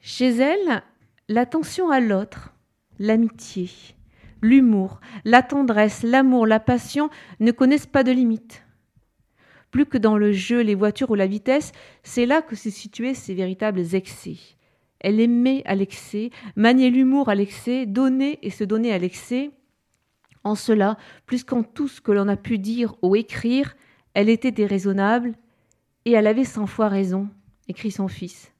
[0.00, 0.82] Chez elle,
[1.28, 2.54] l'attention à l'autre,
[2.98, 3.70] l'amitié,
[4.42, 7.10] l'humour, la tendresse, l'amour, la passion
[7.40, 8.66] ne connaissent pas de limites
[9.76, 13.12] plus que dans le jeu, les voitures ou la vitesse, c'est là que se situaient
[13.12, 14.38] ses véritables excès.
[15.00, 19.50] Elle aimait à l'excès, maniait l'humour à l'excès, donner et se donner à l'excès.
[20.44, 23.76] En cela, plus qu'en tout ce que l'on a pu dire ou écrire,
[24.14, 25.34] elle était déraisonnable
[26.06, 27.28] et elle avait cent fois raison,
[27.68, 28.54] écrit son fils.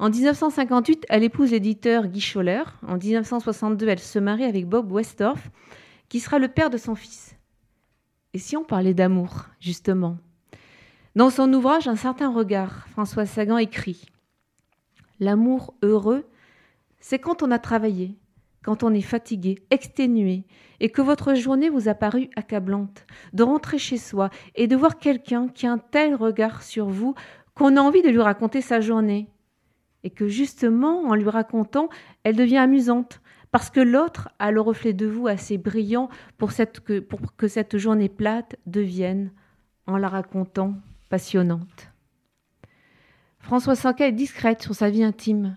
[0.00, 2.62] En 1958, elle épouse l'éditeur Guy Scholler.
[2.88, 5.50] En 1962, elle se marie avec Bob Westorff,
[6.08, 7.36] qui sera le père de son fils.
[8.32, 10.16] Et si on parlait d'amour, justement?
[11.16, 14.06] Dans son ouvrage Un certain regard, François Sagan écrit
[15.18, 16.24] L'amour heureux,
[16.98, 18.16] c'est quand on a travaillé,
[18.64, 20.44] quand on est fatigué, exténué,
[20.80, 23.04] et que votre journée vous a paru accablante,
[23.34, 27.14] de rentrer chez soi et de voir quelqu'un qui a un tel regard sur vous
[27.54, 29.28] qu'on a envie de lui raconter sa journée,
[30.04, 31.88] et que justement, en lui racontant,
[32.24, 33.20] elle devient amusante,
[33.50, 36.50] parce que l'autre a le reflet de vous assez brillant pour,
[37.36, 39.32] que, cette journée plate devienne,
[39.86, 40.74] en la racontant,
[41.08, 41.90] passionnante.
[43.40, 45.56] François Sanca est discrète sur sa vie intime.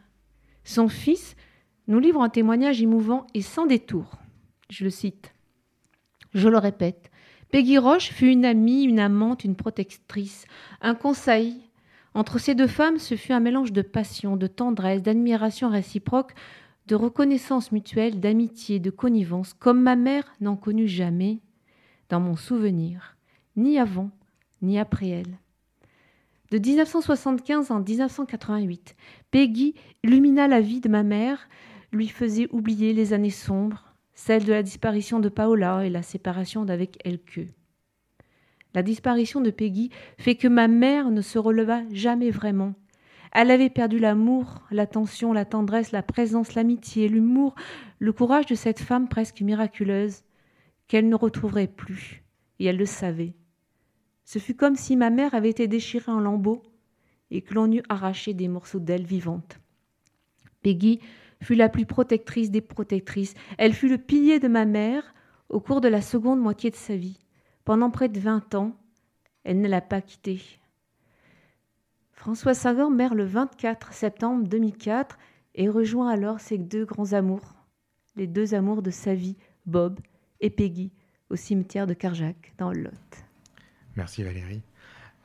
[0.63, 1.35] Son fils
[1.87, 4.17] nous livre un témoignage émouvant et sans détour.
[4.69, 5.33] Je le cite.
[6.33, 7.11] Je le répète,
[7.51, 10.45] Peggy Roche fut une amie, une amante, une protectrice,
[10.81, 11.69] un conseil.
[12.15, 16.33] Entre ces deux femmes, ce fut un mélange de passion, de tendresse, d'admiration réciproque
[16.87, 21.39] de reconnaissance mutuelle, d'amitié, de connivence, comme ma mère n'en connut jamais
[22.09, 23.17] dans mon souvenir,
[23.55, 24.11] ni avant,
[24.61, 25.39] ni après elle.
[26.51, 28.95] De 1975 en 1988,
[29.31, 31.47] Peggy illumina la vie de ma mère,
[31.91, 36.65] lui faisait oublier les années sombres, celle de la disparition de Paola et la séparation
[36.65, 37.47] d'avec Elke.
[38.73, 42.73] La disparition de Peggy fait que ma mère ne se releva jamais vraiment.
[43.31, 47.55] Elle avait perdu l'amour, l'attention, la tendresse, la présence, l'amitié, l'humour,
[47.99, 50.23] le courage de cette femme presque miraculeuse
[50.87, 52.23] qu'elle ne retrouverait plus,
[52.59, 53.33] et elle le savait.
[54.25, 56.61] Ce fut comme si ma mère avait été déchirée en lambeaux
[57.31, 59.59] et que l'on eût arraché des morceaux d'elle vivante.
[60.61, 60.99] Peggy
[61.41, 63.33] fut la plus protectrice des protectrices.
[63.57, 65.13] Elle fut le pilier de ma mère
[65.49, 67.19] au cours de la seconde moitié de sa vie.
[67.65, 68.75] Pendant près de vingt ans,
[69.43, 70.41] elle ne l'a pas quittée.
[72.11, 75.17] François Sagan meurt le 24 septembre 2004
[75.55, 77.53] et rejoint alors ses deux grands amours,
[78.15, 79.99] les deux amours de sa vie, Bob
[80.41, 80.91] et Peggy,
[81.29, 83.25] au cimetière de Carjac, dans le Lot.
[83.95, 84.61] Merci Valérie.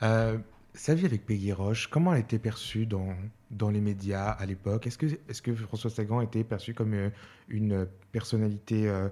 [0.03, 0.39] Euh,
[0.75, 3.17] sa vie avec Peggy Roche, comment elle était perçue dans,
[3.51, 4.87] dans les médias à l'époque?
[4.87, 7.11] Est-ce que, est que François Sagan était perçu comme euh,
[7.49, 9.09] une personnalité euh,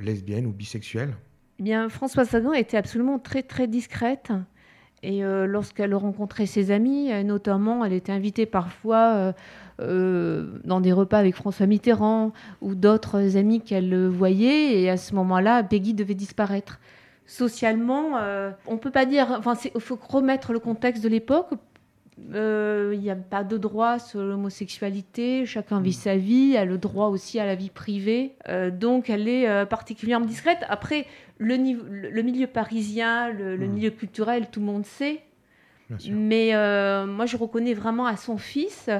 [0.00, 1.14] lesbienne ou bisexuelle?
[1.58, 4.32] Eh bien, François Sagan était absolument très très discrète.
[5.04, 9.32] Et lorsqu'elle rencontrait ses amis, notamment, elle était invitée parfois
[9.78, 14.80] dans des repas avec François Mitterrand ou d'autres amis qu'elle voyait.
[14.80, 16.80] Et à ce moment-là, Peggy devait disparaître
[17.28, 19.30] socialement, euh, on peut pas dire.
[19.38, 21.50] Enfin, il faut remettre le contexte de l'époque.
[22.34, 25.92] Euh, il n'y a pas de droit sur l'homosexualité, chacun vit mm.
[25.92, 28.34] sa vie, a le droit aussi à la vie privée.
[28.48, 30.58] Euh, donc elle est particulièrement discrète.
[30.68, 31.06] Après,
[31.38, 31.56] le,
[32.10, 33.70] le milieu parisien, le, mm.
[33.70, 35.22] milieu culturel, tout le monde sait.
[36.10, 36.52] Mais
[37.06, 38.90] moi, je reconnais vraiment à son fils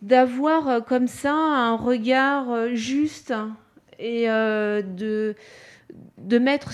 [0.00, 3.34] d'avoir comme ça un regard juste
[3.98, 5.36] et de
[6.18, 6.72] de mettre,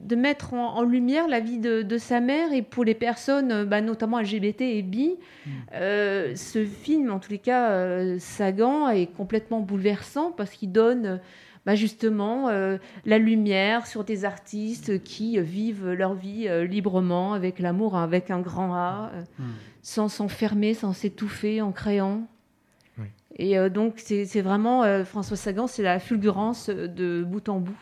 [0.00, 3.80] de mettre en, lumière la vie de, sa mère et pour les personnes, euh, bah,
[3.80, 5.16] notamment LGBT et bi,
[5.46, 5.50] mm.
[5.74, 11.20] euh, ce film, en tous les cas, euh, Sagan, est complètement bouleversant parce qu'il donne
[11.68, 12.50] bah, justement
[13.04, 18.74] la lumière sur des artistes qui vivent leur vie librement, avec l'amour, avec un grand
[18.74, 19.44] A, mm.
[19.82, 22.26] sans s'enfermer, sans s'étouffer en créant.
[23.36, 27.78] Et donc, c'est vraiment, François Sagan, c'est la fulgurance de bout en bout.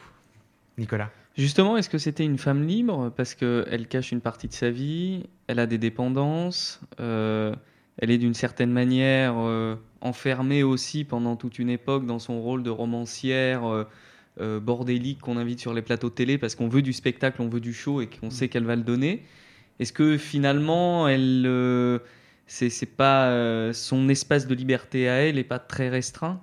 [0.77, 3.13] Nicolas Justement, est-ce que c'était une femme libre?
[3.15, 7.55] Parce qu'elle cache une partie de sa vie, elle a des dépendances, euh,
[7.99, 12.63] elle est d'une certaine manière euh, enfermée aussi pendant toute une époque dans son rôle
[12.63, 13.87] de romancière
[14.41, 17.49] euh, bordélique qu'on invite sur les plateaux de télé parce qu'on veut du spectacle, on
[17.49, 19.23] veut du show et qu'on sait qu'elle va le donner.
[19.81, 22.01] Est-ce que finalement, elle,
[22.47, 26.41] c'est pas son espace de liberté à elle n'est pas très restreint?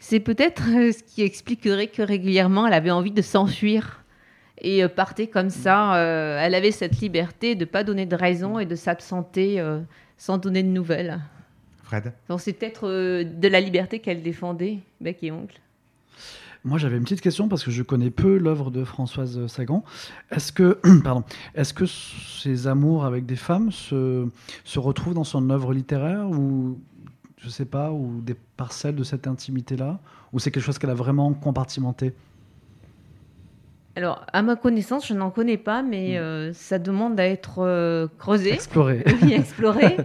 [0.00, 4.02] C'est peut-être euh, ce qui expliquerait que régulièrement elle avait envie de s'enfuir
[4.58, 5.94] et euh, partait comme ça.
[5.96, 9.62] Euh, elle avait cette liberté de ne pas donner de raison et de s'absenter
[10.20, 11.18] sans donner de nouvelles.
[11.82, 12.86] Fred Donc c'est peut-être
[13.24, 15.58] de la liberté qu'elle défendait, bec et oncle.
[16.62, 19.82] Moi, j'avais une petite question parce que je connais peu l'œuvre de Françoise Sagan.
[20.30, 24.28] Est-ce que, pardon, est-ce que ses amours avec des femmes se,
[24.64, 26.78] se retrouvent dans son œuvre littéraire ou
[27.38, 30.00] je sais pas, ou des parcelles de cette intimité-là?
[30.34, 32.12] Ou c'est quelque chose qu'elle a vraiment compartimenté?
[34.00, 36.22] Alors, à ma connaissance, je n'en connais pas, mais hmm.
[36.22, 38.50] euh, ça demande à être euh, creusé.
[38.50, 39.04] Exploré.
[39.22, 39.98] Oui, exploré.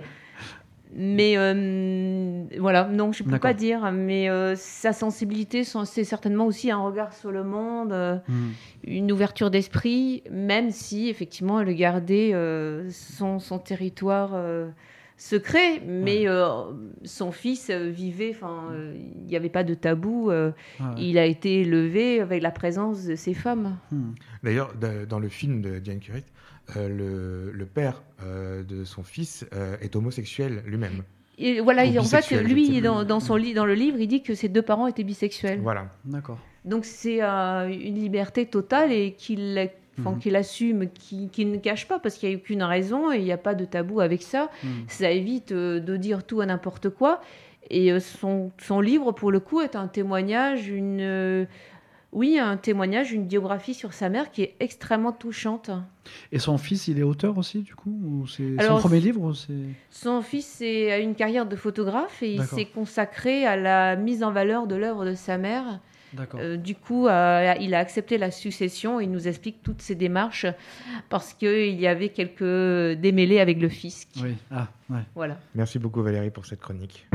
[0.93, 3.89] mais euh, voilà, non, je ne peux pas dire.
[3.93, 4.27] Mais
[4.57, 8.49] sa sensibilité, c'est certainement aussi un regard sur le monde, hmm.
[8.83, 12.33] une ouverture d'esprit, même si, effectivement, elle gardait
[12.89, 14.37] son, son, territoire
[15.18, 16.72] secret, mais euh,
[17.03, 20.32] son fils euh, vivait, enfin, euh, il n'y avait pas de tabou.
[20.97, 23.78] Il a été élevé avec la présence de ces femmes.
[23.91, 24.11] Hmm.
[24.43, 24.74] D'ailleurs,
[25.07, 26.24] dans le film de Diane Curie,
[26.76, 29.45] le, père de son fils
[29.82, 31.03] est homosexuel lui-même.
[31.38, 34.49] Et voilà, en fait, lui, dans, son lit, dans le livre, il dit que ses
[34.49, 35.59] deux parents étaient bisexuels.
[35.59, 35.91] Voilà.
[36.05, 36.39] D'accord.
[36.63, 40.19] Donc c'est une liberté totale et qu'il Mhm.
[40.19, 43.31] qu'il assume, qu'il ne cache pas, parce qu'il n'y a aucune raison et il n'y
[43.31, 44.49] a pas de tabou avec ça.
[44.63, 44.69] Mhm.
[44.87, 47.21] Ça évite euh, de dire tout à n'importe quoi.
[47.69, 51.45] Et euh, son, son, livre, pour le coup, est un témoignage, une, euh,
[52.11, 55.71] oui, un témoignage, une biographie sur sa mère qui est extrêmement touchante.
[56.31, 59.33] Et son fils, il est auteur aussi, du coup ou C'est son premier livre
[59.89, 64.31] Son fils a une carrière de photographe et il s'est consacré à la mise en
[64.31, 65.79] valeur de l'œuvre de sa mère.
[66.36, 68.99] Euh, du coup, euh, il a accepté la succession.
[68.99, 70.45] Il nous explique toutes ces démarches
[71.10, 74.10] parce qu'il y avait quelques démêlés avec le fisc.
[74.22, 74.36] Oui.
[74.51, 74.68] Ah,
[75.16, 75.39] Voilà.
[75.56, 77.08] Merci beaucoup Valérie pour cette chronique.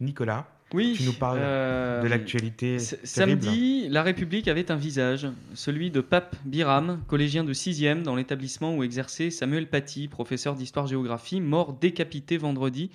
[0.00, 0.94] Nicolas, Oui.
[0.96, 2.78] Tu nous parles euh, de l'actualité.
[2.78, 8.74] Samedi, la République avait un visage, celui de Pape Biram, collégien de 6e dans l'établissement
[8.74, 12.90] où exerçait Samuel Paty, professeur d'histoire-géographie, mort décapité vendredi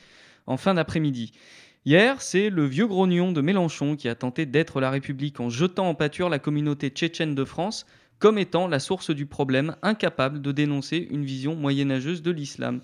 [0.47, 1.31] en fin d'après-midi.
[1.87, 5.87] Hier, c'est le vieux grognon de Mélenchon qui a tenté d'être la République en jetant
[5.87, 7.85] en pâture la communauté tchétchène de France
[8.19, 12.81] comme étant la source du problème, incapable de dénoncer une vision moyenâgeuse de l'islam.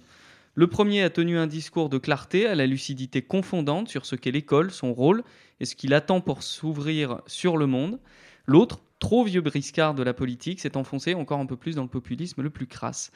[0.56, 4.32] Le premier a tenu un discours de clarté à la lucidité confondante sur ce qu'est
[4.32, 5.26] l'école, son rôle
[5.60, 8.00] et ce qu'il attend pour s'ouvrir sur le monde.
[8.46, 11.90] L'autre, trop vieux briscard de la politique, s'est enfoncé encore un peu plus dans le
[11.90, 13.12] populisme le plus crasse.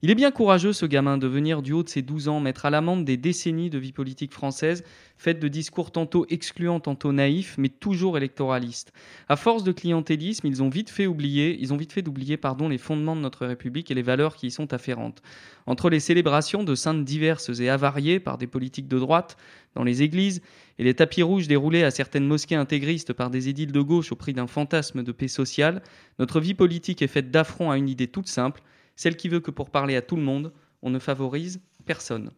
[0.00, 2.64] Il est bien courageux, ce gamin, de venir du haut de ses 12 ans mettre
[2.64, 4.84] à l'amende des décennies de vie politique française,
[5.16, 8.92] faite de discours tantôt excluants, tantôt naïfs, mais toujours électoralistes.
[9.28, 12.68] À force de clientélisme, ils ont vite fait oublier, ils ont vite fait d'oublier, pardon,
[12.68, 15.22] les fondements de notre République et les valeurs qui y sont afférentes.
[15.66, 19.36] Entre les célébrations de saintes diverses et avariées par des politiques de droite
[19.74, 20.42] dans les églises
[20.78, 24.16] et les tapis rouges déroulés à certaines mosquées intégristes par des édiles de gauche au
[24.16, 25.82] prix d'un fantasme de paix sociale,
[26.18, 28.62] notre vie politique est faite d'affront à une idée toute simple,
[28.96, 30.52] celle qui veut que pour parler à tout le monde,
[30.82, 32.30] on ne favorise personne.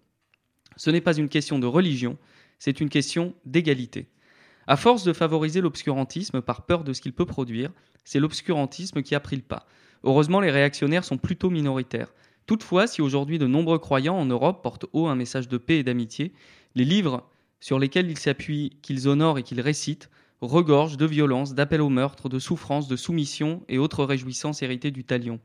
[0.77, 2.19] Ce n'est pas une question de religion,
[2.59, 4.09] c'est une question d'égalité.
[4.67, 7.71] À force de favoriser l'obscurantisme par peur de ce qu'il peut produire,
[8.05, 9.67] c'est l'obscurantisme qui a pris le pas.
[10.05, 12.13] Heureusement, les réactionnaires sont plutôt minoritaires.
[12.47, 15.83] Toutefois, si aujourd'hui de nombreux croyants en Europe portent haut un message de paix et
[15.83, 16.33] d'amitié,
[16.75, 17.29] les livres
[17.61, 20.11] sur lesquels ils s'appuient, qu'ils honorent et qu'ils récitent,
[20.41, 25.05] regorgent de violence, d'appels au meurtre, de souffrance, de soumission et autres réjouissances héritées du
[25.05, 25.41] talion.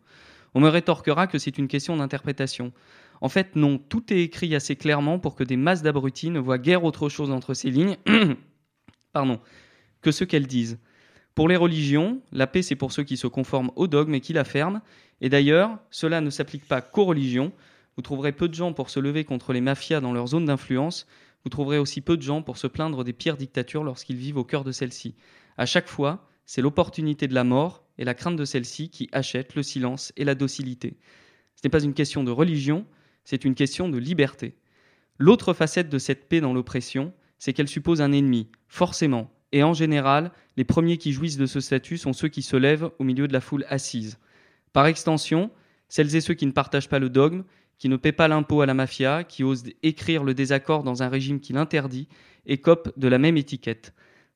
[0.54, 2.74] On me rétorquera que c'est une question d'interprétation.
[3.22, 6.58] En fait, non, tout est écrit assez clairement pour que des masses d'abrutis ne voient
[6.58, 7.98] guère autre chose entre ces lignes
[9.14, 9.40] pardon,
[10.02, 10.80] que ce qu'elles disent.
[11.36, 14.34] Pour les religions, la paix c'est pour ceux qui se conforment au dogme et qui
[14.34, 14.82] l'affirment,
[15.22, 17.52] et d'ailleurs, cela ne s'applique pas qu'aux religions.
[17.96, 21.06] Vous trouverez peu de gens pour se lever contre les mafias dans leur zone d'influence,
[21.44, 24.44] vous trouverez aussi peu de gens pour se plaindre des pires dictatures lorsqu'ils vivent au
[24.44, 25.16] cœur de celles-ci.
[25.58, 29.56] À chaque fois, c'est l'opportunité de la mort et la crainte de celle-ci qui achètent
[29.56, 30.98] le silence et la docilité.
[31.56, 32.86] Ce n'est pas une question de religion,
[33.24, 34.56] c'est une question de liberté.
[35.18, 39.74] L'autre facette de cette paix dans l'oppression, c'est qu'elle suppose un ennemi, forcément, et en
[39.74, 43.28] général, les premiers qui jouissent de ce statut sont ceux qui se lèvent au milieu
[43.28, 44.18] de la foule assise.
[44.74, 45.52] Par extension,
[45.88, 47.44] celles et ceux qui ne partagent pas le dogme,
[47.80, 51.10] qui ne paient pas l'impôt à la mafia, qui osent écrire le désaccord dans un
[51.10, 52.08] régime qui l'interdit,
[52.46, 53.94] écopent de la même étiquette.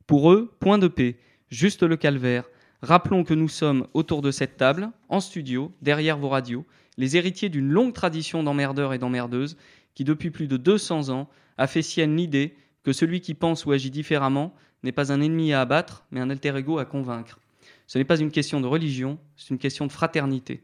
[0.08, 1.18] Pour eux, point de paix,
[1.50, 2.46] juste le calvaire.
[2.82, 6.66] Rappelons que nous sommes autour de cette table, en studio, derrière vos radios,
[6.98, 9.58] les héritiers d'une longue tradition d'emmerdeurs et d'emmerdeuses,
[9.94, 13.72] qui depuis plus de 200 ans a fait sienne l'idée que celui qui pense ou
[13.72, 17.40] agit différemment n'est pas un ennemi à abattre, mais un alter ego à convaincre.
[17.88, 20.64] Ce n'est pas une question de religion, c'est une question de fraternité.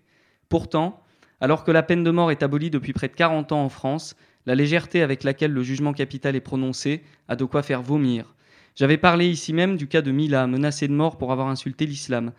[0.49, 1.03] Pourtant,
[1.41, 4.15] alors que la peine de mort est abolie depuis près de 40 ans en France,
[4.45, 8.33] la légèreté avec laquelle le jugement capital est prononcé a de quoi faire vomir.
[8.75, 12.31] J'avais parlé ici même du cas de Mila, menacée de mort pour avoir insulté l'islam.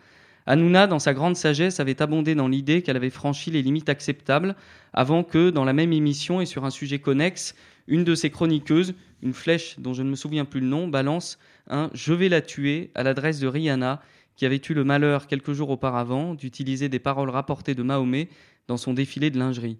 [0.47, 4.55] Hanouna, dans sa grande sagesse, avait abondé dans l'idée qu'elle avait franchi les limites acceptables
[4.91, 7.55] avant que, dans la même émission et sur un sujet connexe,
[7.87, 11.37] une de ses chroniqueuses, une flèche dont je ne me souviens plus le nom, balance
[11.69, 14.01] un Je vais la tuer à l'adresse de Rihanna,
[14.35, 18.29] qui avait eu le malheur quelques jours auparavant d'utiliser des paroles rapportées de Mahomet
[18.67, 19.77] dans son défilé de lingerie.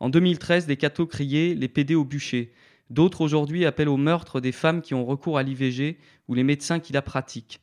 [0.00, 2.52] En 2013, des cathos criaient Les PD au bûcher.
[2.88, 6.80] D'autres aujourd'hui appellent au meurtre des femmes qui ont recours à l'IVG ou les médecins
[6.80, 7.60] qui la pratiquent.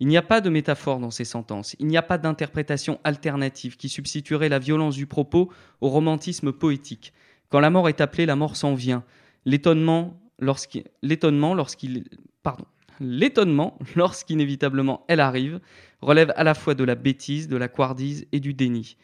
[0.00, 3.76] Il n'y a pas de métaphore dans ces sentences, il n'y a pas d'interprétation alternative
[3.76, 7.12] qui substituerait la violence du propos au romantisme poétique.
[7.48, 9.04] Quand la mort est appelée, la mort s'en vient.
[9.44, 12.04] L'étonnement lorsqu'il,
[12.42, 12.64] pardon,
[13.00, 15.60] l'étonnement lorsqu'inévitablement elle arrive
[16.00, 18.96] relève à la fois de la bêtise, de la couardise et du déni.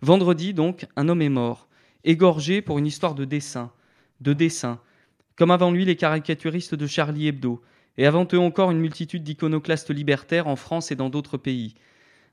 [0.00, 1.66] Vendredi donc, un homme est mort,
[2.04, 3.72] égorgé pour une histoire de dessin,
[4.20, 4.80] de dessin,
[5.34, 7.60] comme avant lui les caricaturistes de Charlie Hebdo,
[7.96, 11.74] et avant eux encore une multitude d'iconoclastes libertaires en France et dans d'autres pays.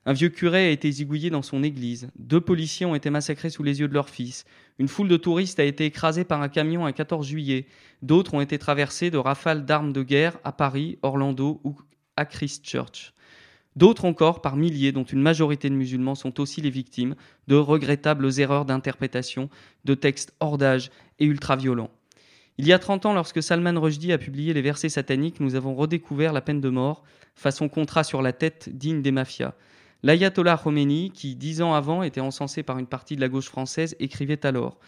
[0.04, 3.64] Un vieux curé a été zigouillé dans son église, deux policiers ont été massacrés sous
[3.64, 4.44] les yeux de leur fils,
[4.78, 7.66] une foule de touristes a été écrasée par un camion un 14 juillet,
[8.00, 11.76] d'autres ont été traversés de rafales d'armes de guerre à Paris, Orlando ou
[12.14, 13.12] à Christchurch.
[13.76, 17.14] D'autres encore, par milliers, dont une majorité de musulmans, sont aussi les victimes
[17.46, 19.50] de regrettables erreurs d'interprétation,
[19.84, 21.90] de textes hors d'âge et ultra-violents.
[22.58, 25.74] Il y a 30 ans, lorsque Salman Rushdie a publié les versets sataniques, nous avons
[25.74, 27.04] redécouvert la peine de mort,
[27.34, 29.52] façon contrat sur la tête digne des mafias.
[30.02, 33.94] L'ayatollah Khomeini, qui dix ans avant était encensé par une partie de la gauche française,
[34.00, 34.78] écrivait alors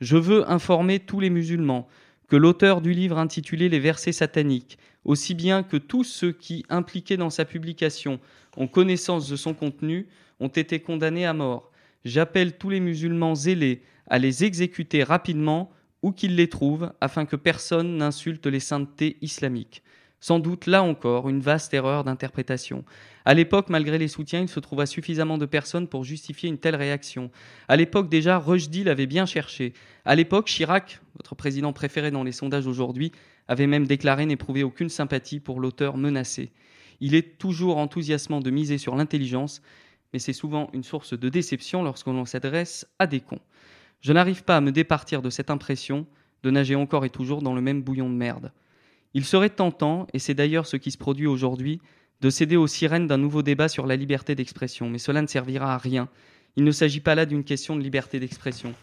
[0.00, 1.86] Je veux informer tous les musulmans
[2.28, 7.16] que l'auteur du livre intitulé Les versets sataniques, aussi bien que tous ceux qui, impliqués
[7.16, 8.20] dans sa publication,
[8.56, 10.08] ont connaissance de son contenu,
[10.40, 11.70] ont été condamnés à mort.
[12.04, 15.70] J'appelle tous les musulmans zélés à les exécuter rapidement
[16.02, 19.82] où qu'ils les trouvent, afin que personne n'insulte les saintetés islamiques.
[20.18, 22.84] Sans doute, là encore, une vaste erreur d'interprétation.
[23.24, 26.76] À l'époque, malgré les soutiens, il se trouva suffisamment de personnes pour justifier une telle
[26.76, 27.30] réaction.
[27.66, 29.72] À l'époque, déjà, Rushdie l'avait bien cherché.
[30.04, 33.10] À l'époque, Chirac, votre président préféré dans les sondages aujourd'hui,
[33.48, 36.50] avait même déclaré n'éprouver aucune sympathie pour l'auteur menacé.
[37.00, 39.62] Il est toujours enthousiasmant de miser sur l'intelligence,
[40.12, 43.40] mais c'est souvent une source de déception lorsqu'on s'adresse à des cons.
[44.00, 46.06] Je n'arrive pas à me départir de cette impression
[46.42, 48.52] de nager encore et toujours dans le même bouillon de merde.
[49.14, 51.80] Il serait tentant, et c'est d'ailleurs ce qui se produit aujourd'hui,
[52.20, 55.74] de céder aux sirènes d'un nouveau débat sur la liberté d'expression, mais cela ne servira
[55.74, 56.08] à rien.
[56.56, 58.74] Il ne s'agit pas là d'une question de liberté d'expression,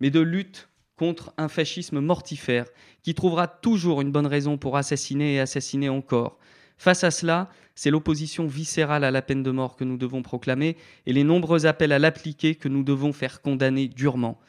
[0.00, 2.66] mais de lutte contre un fascisme mortifère
[3.02, 6.38] qui trouvera toujours une bonne raison pour assassiner et assassiner encore.
[6.78, 10.76] Face à cela, c'est l'opposition viscérale à la peine de mort que nous devons proclamer
[11.06, 14.40] et les nombreux appels à l'appliquer que nous devons faire condamner durement.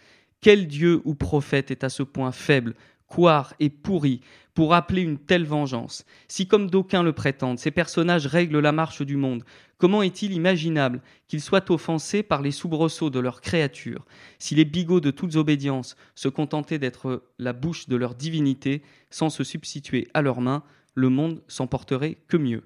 [0.42, 2.76] Quel Dieu ou prophète est à ce point faible,
[3.08, 4.22] couard et pourri
[4.54, 9.02] pour appeler une telle vengeance Si, comme d'aucuns le prétendent, ces personnages règlent la marche
[9.04, 9.44] du monde,
[9.78, 14.06] comment est-il imaginable qu'ils soient offensés par les soubresauts de leurs créatures?
[14.40, 19.30] Si les bigots de toutes obédiences se contentaient d'être la bouche de leur divinité, sans
[19.30, 20.64] se substituer à leurs mains,
[20.96, 22.64] le monde s'en porterait que mieux.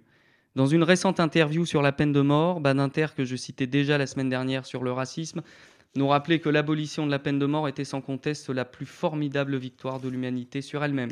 [0.55, 4.05] Dans une récente interview sur la peine de mort, Badinter, que je citais déjà la
[4.05, 5.41] semaine dernière sur le racisme,
[5.95, 9.57] nous rappelait que l'abolition de la peine de mort était sans conteste la plus formidable
[9.57, 11.11] victoire de l'humanité sur elle-même.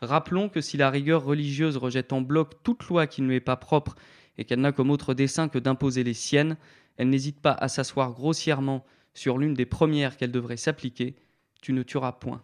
[0.00, 3.40] Rappelons que si la rigueur religieuse rejette en bloc toute loi qui ne lui est
[3.40, 3.96] pas propre
[4.38, 6.56] et qu'elle n'a comme autre dessein que d'imposer les siennes,
[6.96, 8.84] elle n'hésite pas à s'asseoir grossièrement
[9.14, 11.14] sur l'une des premières qu'elle devrait s'appliquer,
[11.60, 12.42] tu ne tueras point.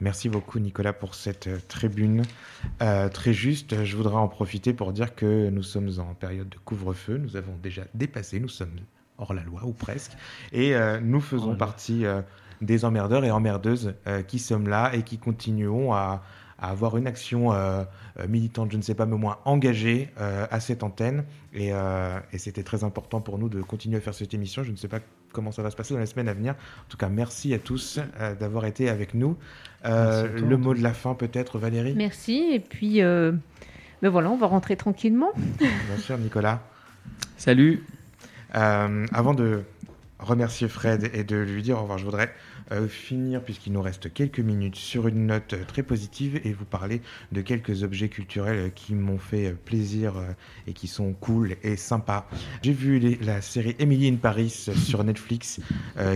[0.00, 2.22] Merci beaucoup Nicolas pour cette euh, tribune
[2.82, 3.82] euh, très juste.
[3.84, 7.16] Je voudrais en profiter pour dire que nous sommes en période de couvre-feu.
[7.16, 8.76] Nous avons déjà dépassé, nous sommes
[9.18, 10.12] hors la loi ou presque.
[10.52, 12.04] Et euh, nous faisons partie
[12.60, 13.94] des emmerdeurs et emmerdeuses
[14.28, 16.22] qui sommes là et qui continuons à,
[16.58, 17.52] à avoir une action
[18.28, 21.24] militante, je ne sais pas, mais au moins engagée à cette antenne.
[21.52, 21.72] Et,
[22.32, 24.62] et c'était très important pour nous de continuer à faire cette émission.
[24.64, 25.00] Je ne sais pas
[25.32, 26.52] comment ça va se passer dans les semaines à venir.
[26.54, 28.00] En tout cas, merci à tous
[28.40, 29.36] d'avoir été avec nous.
[29.84, 31.94] Euh, le mot de la fin peut-être, Valérie?
[31.94, 32.48] Merci.
[32.52, 33.32] Et puis, euh,
[34.00, 35.32] ben voilà, on va rentrer tranquillement.
[35.58, 36.62] Bien sûr, Nicolas.
[37.36, 37.84] Salut.
[38.56, 39.62] Euh, avant de
[40.18, 42.32] remercier Fred et de lui dire au revoir, je voudrais
[42.72, 46.64] euh, finir, puisqu'il nous reste quelques minutes, sur une note euh, très positive et vous
[46.64, 47.02] parler
[47.32, 50.14] de quelques objets culturels qui m'ont fait plaisir
[50.66, 52.26] et qui sont cool et sympas.
[52.62, 55.60] J'ai vu la série Emily in Paris sur Netflix,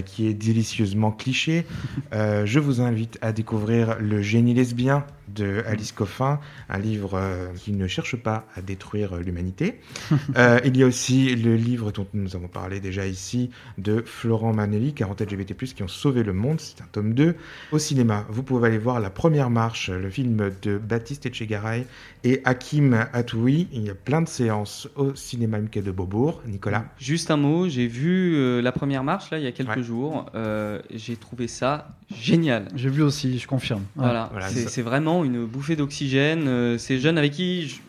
[0.07, 1.67] qui est délicieusement cliché.
[2.13, 5.05] je vous invite à découvrir Le génie lesbien
[5.35, 7.21] de Alice Coffin, un livre
[7.57, 9.81] qui ne cherche pas à détruire l'humanité.
[10.65, 14.93] il y a aussi le livre dont nous avons parlé déjà ici de Florent Manelli,
[14.95, 17.35] 40 LGBT+, qui ont sauvé le monde, c'est un tome 2.
[17.73, 21.87] Au cinéma, vous pouvez aller voir La Première Marche, le film de Baptiste Etchegaray
[22.25, 23.69] et Hakim Atoui.
[23.73, 26.43] Il y a plein de séances au cinéma MK de Beaubourg.
[26.47, 29.83] Nicolas Juste un mot, j'ai vu euh, La Première Marche là, il y a quelques
[29.83, 30.27] jours.
[30.35, 32.69] Euh, j'ai trouvé ça génial.
[32.75, 33.83] J'ai vu aussi, je confirme.
[33.97, 36.49] Voilà, c'est vraiment une bouffée d'oxygène.
[36.49, 37.81] Euh, ces jeunes avec qui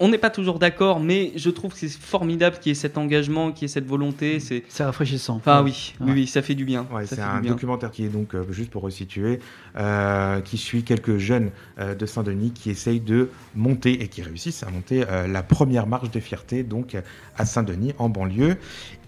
[0.00, 2.98] on n'est pas toujours d'accord, mais je trouve que c'est formidable qu'il y ait cet
[2.98, 4.38] engagement, qu'il y ait cette volonté.
[4.40, 5.36] C'est rafraîchissant.
[5.36, 6.86] Enfin oui, oui, ça fait du bien.
[7.04, 9.40] c'est un documentaire qui est donc, euh, juste pour resituer,
[9.76, 14.62] euh, qui suit quelques jeunes euh, de Saint-Denis qui essayent de monter et qui réussissent
[14.62, 16.96] à monter la première marche de fierté donc
[17.36, 18.56] à Saint-Denis en banlieue.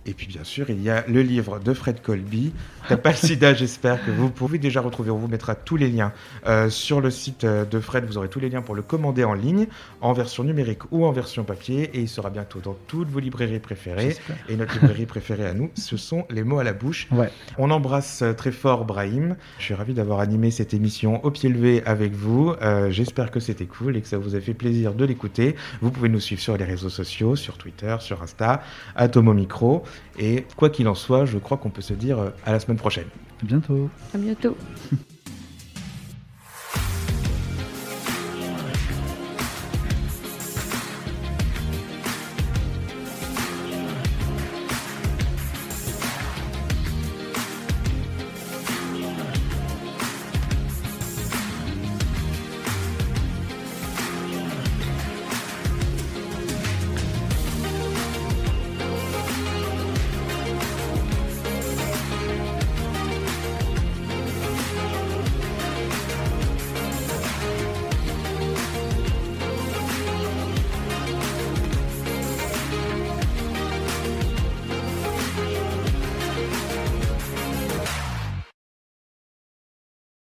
[0.06, 2.52] Et puis bien sûr, il y a le livre de Fred Colby,
[2.88, 5.10] T'as pas le sida, j'espère que vous pouvez déjà retrouver.
[5.10, 6.12] On vous mettra tous les liens
[6.46, 8.04] euh, sur le site euh, de Fred.
[8.04, 9.66] Vous aurez tous les liens pour le commander en ligne,
[10.00, 11.90] en version numérique ou en version papier.
[11.94, 14.16] Et il sera bientôt dans toutes vos librairies préférées.
[14.48, 17.06] Et notre librairie préférée à nous, ce sont les mots à la bouche.
[17.12, 17.30] Ouais.
[17.58, 19.36] On embrasse euh, très fort Brahim.
[19.58, 22.54] Je suis ravi d'avoir animé cette émission au pied levé avec vous.
[22.88, 25.54] j'espère que c'était cool et que ça vous a fait plaisir de l'écouter.
[25.80, 28.62] Vous pouvez nous suivre sur les réseaux sociaux, sur Twitter, sur Insta,
[28.96, 29.84] Atomo Micro.
[30.18, 33.08] Et quoi qu'il en soit, je crois qu'on peut se dire à la semaine prochaine.
[33.42, 33.90] À bientôt.
[34.14, 34.56] À bientôt.